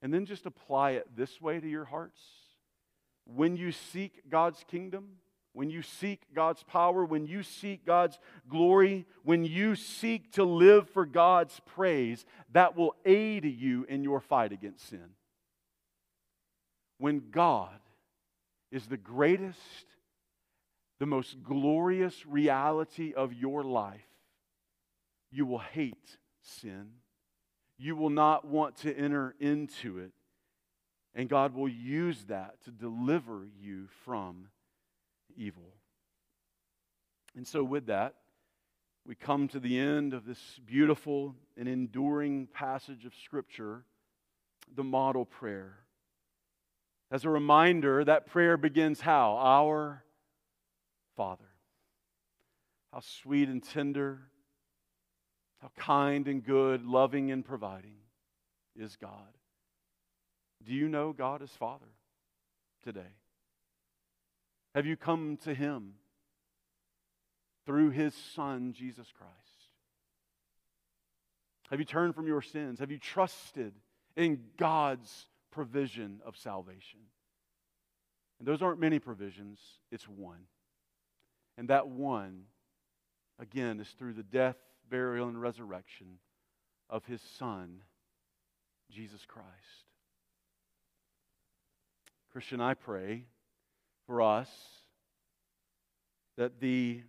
And 0.00 0.14
then 0.14 0.24
just 0.24 0.46
apply 0.46 0.92
it 0.92 1.08
this 1.16 1.40
way 1.40 1.58
to 1.58 1.68
your 1.68 1.84
hearts. 1.84 2.20
When 3.24 3.56
you 3.56 3.72
seek 3.72 4.30
God's 4.30 4.64
kingdom, 4.68 5.16
when 5.52 5.70
you 5.70 5.82
seek 5.82 6.20
God's 6.34 6.62
power, 6.62 7.04
when 7.04 7.26
you 7.26 7.42
seek 7.42 7.84
God's 7.84 8.18
glory, 8.48 9.06
when 9.24 9.44
you 9.44 9.74
seek 9.74 10.32
to 10.32 10.44
live 10.44 10.88
for 10.90 11.06
God's 11.06 11.58
praise, 11.64 12.24
that 12.52 12.76
will 12.76 12.94
aid 13.04 13.44
you 13.44 13.84
in 13.88 14.04
your 14.04 14.20
fight 14.20 14.52
against 14.52 14.88
sin. 14.88 15.08
When 16.98 17.30
God 17.30 17.80
is 18.70 18.86
the 18.86 18.96
greatest, 18.96 19.86
the 21.00 21.06
most 21.06 21.42
glorious 21.42 22.26
reality 22.26 23.14
of 23.14 23.32
your 23.32 23.64
life, 23.64 24.05
you 25.36 25.44
will 25.44 25.58
hate 25.58 26.16
sin. 26.40 26.86
You 27.76 27.94
will 27.94 28.10
not 28.10 28.46
want 28.46 28.78
to 28.78 28.96
enter 28.96 29.34
into 29.38 29.98
it. 29.98 30.12
And 31.14 31.28
God 31.28 31.54
will 31.54 31.68
use 31.68 32.24
that 32.28 32.62
to 32.64 32.70
deliver 32.70 33.46
you 33.60 33.88
from 34.04 34.48
evil. 35.36 35.74
And 37.36 37.46
so, 37.46 37.62
with 37.62 37.86
that, 37.86 38.14
we 39.06 39.14
come 39.14 39.46
to 39.48 39.60
the 39.60 39.78
end 39.78 40.14
of 40.14 40.24
this 40.24 40.38
beautiful 40.64 41.34
and 41.56 41.68
enduring 41.68 42.46
passage 42.46 43.04
of 43.04 43.12
Scripture, 43.22 43.84
the 44.74 44.84
model 44.84 45.26
prayer. 45.26 45.80
As 47.10 47.26
a 47.26 47.30
reminder, 47.30 48.02
that 48.04 48.26
prayer 48.26 48.56
begins 48.56 49.02
how? 49.02 49.36
Our 49.36 50.02
Father. 51.14 51.44
How 52.90 53.00
sweet 53.00 53.50
and 53.50 53.62
tender 53.62 54.30
how 55.66 55.82
kind 55.82 56.28
and 56.28 56.44
good, 56.44 56.84
loving 56.84 57.30
and 57.32 57.44
providing 57.44 57.96
is 58.76 58.96
God. 58.96 59.10
Do 60.64 60.72
you 60.72 60.88
know 60.88 61.12
God 61.12 61.42
as 61.42 61.50
Father 61.50 61.86
today? 62.84 63.14
Have 64.74 64.86
you 64.86 64.96
come 64.96 65.38
to 65.44 65.54
Him 65.54 65.94
through 67.64 67.90
His 67.90 68.14
Son, 68.34 68.74
Jesus 68.76 69.08
Christ? 69.16 69.32
Have 71.70 71.80
you 71.80 71.84
turned 71.84 72.14
from 72.14 72.28
your 72.28 72.42
sins? 72.42 72.78
Have 72.78 72.92
you 72.92 72.98
trusted 72.98 73.74
in 74.16 74.40
God's 74.56 75.26
provision 75.50 76.20
of 76.24 76.36
salvation? 76.36 77.00
And 78.38 78.46
those 78.46 78.62
aren't 78.62 78.78
many 78.78 79.00
provisions, 79.00 79.58
it's 79.90 80.08
one. 80.08 80.46
And 81.58 81.68
that 81.70 81.88
one, 81.88 82.42
again, 83.40 83.80
is 83.80 83.88
through 83.98 84.12
the 84.12 84.22
death, 84.22 84.56
burial, 84.90 85.28
and 85.28 85.40
resurrection 85.40 86.18
of 86.88 87.04
His 87.04 87.20
Son, 87.38 87.80
Jesus 88.90 89.24
Christ. 89.26 89.46
Christian, 92.32 92.60
I 92.60 92.74
pray 92.74 93.24
for 94.06 94.22
us 94.22 94.50
that 96.36 96.60
the 96.60 97.00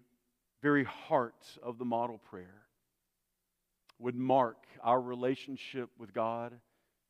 very 0.62 0.86
heart 0.86 1.46
of 1.62 1.78
the 1.78 1.86
model 1.86 2.18
prayer 2.18 2.64
would 4.00 4.16
mark 4.16 4.58
our 4.82 5.02
relationship 5.02 5.90
with 5.98 6.14
God 6.14 6.54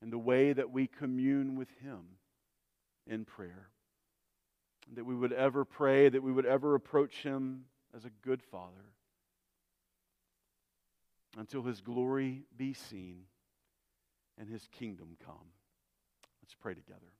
and 0.02 0.12
the 0.12 0.18
way 0.18 0.54
that 0.54 0.72
we 0.72 0.88
commune 0.88 1.56
with 1.56 1.70
Him 1.82 2.00
in 3.06 3.26
prayer. 3.26 3.70
That 4.96 5.06
we 5.06 5.16
would 5.16 5.34
ever 5.34 5.66
pray, 5.66 6.10
that 6.10 6.24
we 6.24 6.32
would 6.32 6.46
ever 6.46 6.76
approach 6.76 7.24
Him 7.24 7.66
as 7.96 8.06
a 8.06 8.10
good 8.24 8.42
Father 8.42 8.94
until 11.38 11.62
His 11.64 11.82
glory 11.82 12.44
be 12.58 12.74
seen 12.74 13.24
and 14.38 14.50
His 14.50 14.68
kingdom 14.80 15.16
come. 15.24 15.52
Let's 16.42 16.56
pray 16.56 16.74
together. 16.74 17.12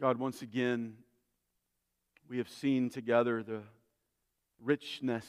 God, 0.00 0.18
once 0.18 0.40
again, 0.40 0.94
we 2.26 2.38
have 2.38 2.48
seen 2.48 2.88
together 2.88 3.42
the 3.42 3.60
richness 4.62 5.26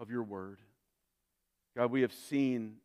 of 0.00 0.10
your 0.10 0.24
word. 0.24 0.58
God, 1.76 1.92
we 1.92 2.00
have 2.00 2.12
seen, 2.12 2.78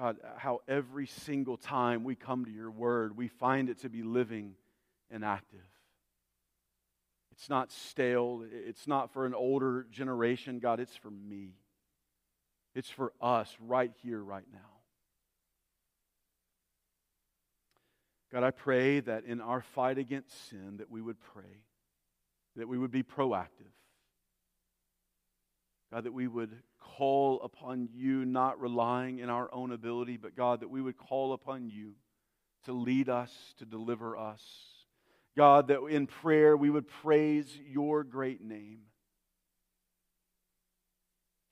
God, 0.00 0.16
how 0.38 0.60
every 0.66 1.06
single 1.06 1.58
time 1.58 2.04
we 2.04 2.14
come 2.14 2.46
to 2.46 2.50
your 2.50 2.70
word, 2.70 3.18
we 3.18 3.28
find 3.28 3.68
it 3.68 3.80
to 3.80 3.90
be 3.90 4.02
living 4.02 4.54
and 5.10 5.22
active. 5.22 5.60
It's 7.32 7.50
not 7.50 7.70
stale, 7.70 8.42
it's 8.50 8.86
not 8.86 9.12
for 9.12 9.26
an 9.26 9.34
older 9.34 9.86
generation. 9.90 10.58
God, 10.58 10.80
it's 10.80 10.96
for 10.96 11.10
me. 11.10 11.50
It's 12.74 12.88
for 12.88 13.12
us 13.20 13.54
right 13.60 13.92
here, 14.02 14.22
right 14.22 14.44
now. 14.50 14.58
God, 18.32 18.42
I 18.42 18.52
pray 18.52 19.00
that 19.00 19.24
in 19.24 19.42
our 19.42 19.60
fight 19.60 19.98
against 19.98 20.48
sin 20.48 20.76
that 20.78 20.90
we 20.90 21.02
would 21.02 21.20
pray, 21.20 21.60
that 22.56 22.68
we 22.68 22.78
would 22.78 22.92
be 22.92 23.02
proactive. 23.02 23.74
God, 25.92 26.04
that 26.04 26.12
we 26.14 26.26
would 26.26 26.56
call 26.80 27.40
upon 27.42 27.88
you, 27.94 28.24
not 28.24 28.60
relying 28.60 29.18
in 29.18 29.30
our 29.30 29.52
own 29.52 29.72
ability, 29.72 30.16
but 30.16 30.36
God, 30.36 30.60
that 30.60 30.70
we 30.70 30.82
would 30.82 30.96
call 30.96 31.32
upon 31.32 31.68
you 31.68 31.94
to 32.64 32.72
lead 32.72 33.08
us, 33.08 33.32
to 33.58 33.64
deliver 33.64 34.16
us. 34.16 34.42
God, 35.36 35.68
that 35.68 35.82
in 35.84 36.06
prayer 36.06 36.56
we 36.56 36.70
would 36.70 36.88
praise 36.88 37.58
your 37.68 38.02
great 38.04 38.42
name, 38.42 38.80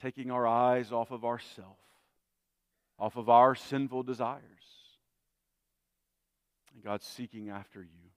taking 0.03 0.31
our 0.31 0.47
eyes 0.47 0.93
off 0.93 1.11
of 1.11 1.25
ourself, 1.25 1.79
off 2.99 3.17
of 3.17 3.29
our 3.29 3.55
sinful 3.55 4.03
desires 4.03 4.43
and 6.79 6.85
God, 6.85 7.03
seeking 7.03 7.51
after 7.51 7.81
you. 7.83 8.11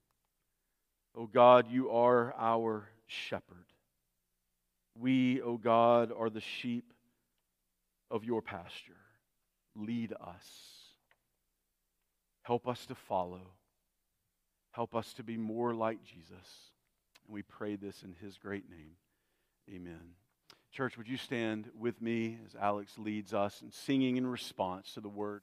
Oh 1.16 1.26
God, 1.26 1.66
you 1.68 1.90
are 1.90 2.32
our 2.38 2.88
shepherd. 3.08 3.66
We, 4.96 5.42
oh 5.42 5.56
God, 5.56 6.12
are 6.16 6.30
the 6.30 6.40
sheep 6.40 6.92
of 8.12 8.24
your 8.24 8.42
pasture. 8.42 8.92
Lead 9.74 10.12
us. 10.12 10.46
Help 12.42 12.68
us 12.68 12.86
to 12.86 12.94
follow. 12.94 13.54
Help 14.72 14.94
us 14.94 15.12
to 15.14 15.22
be 15.22 15.36
more 15.36 15.74
like 15.74 16.04
Jesus. 16.04 16.70
And 17.26 17.34
we 17.34 17.42
pray 17.42 17.76
this 17.76 18.02
in 18.02 18.14
his 18.20 18.38
great 18.38 18.68
name. 18.70 18.96
Amen. 19.70 20.14
Church, 20.72 20.96
would 20.96 21.08
you 21.08 21.16
stand 21.16 21.70
with 21.78 22.00
me 22.00 22.38
as 22.46 22.54
Alex 22.54 22.98
leads 22.98 23.34
us 23.34 23.62
in 23.62 23.70
singing 23.70 24.16
in 24.16 24.26
response 24.26 24.94
to 24.94 25.00
the 25.00 25.08
word? 25.08 25.42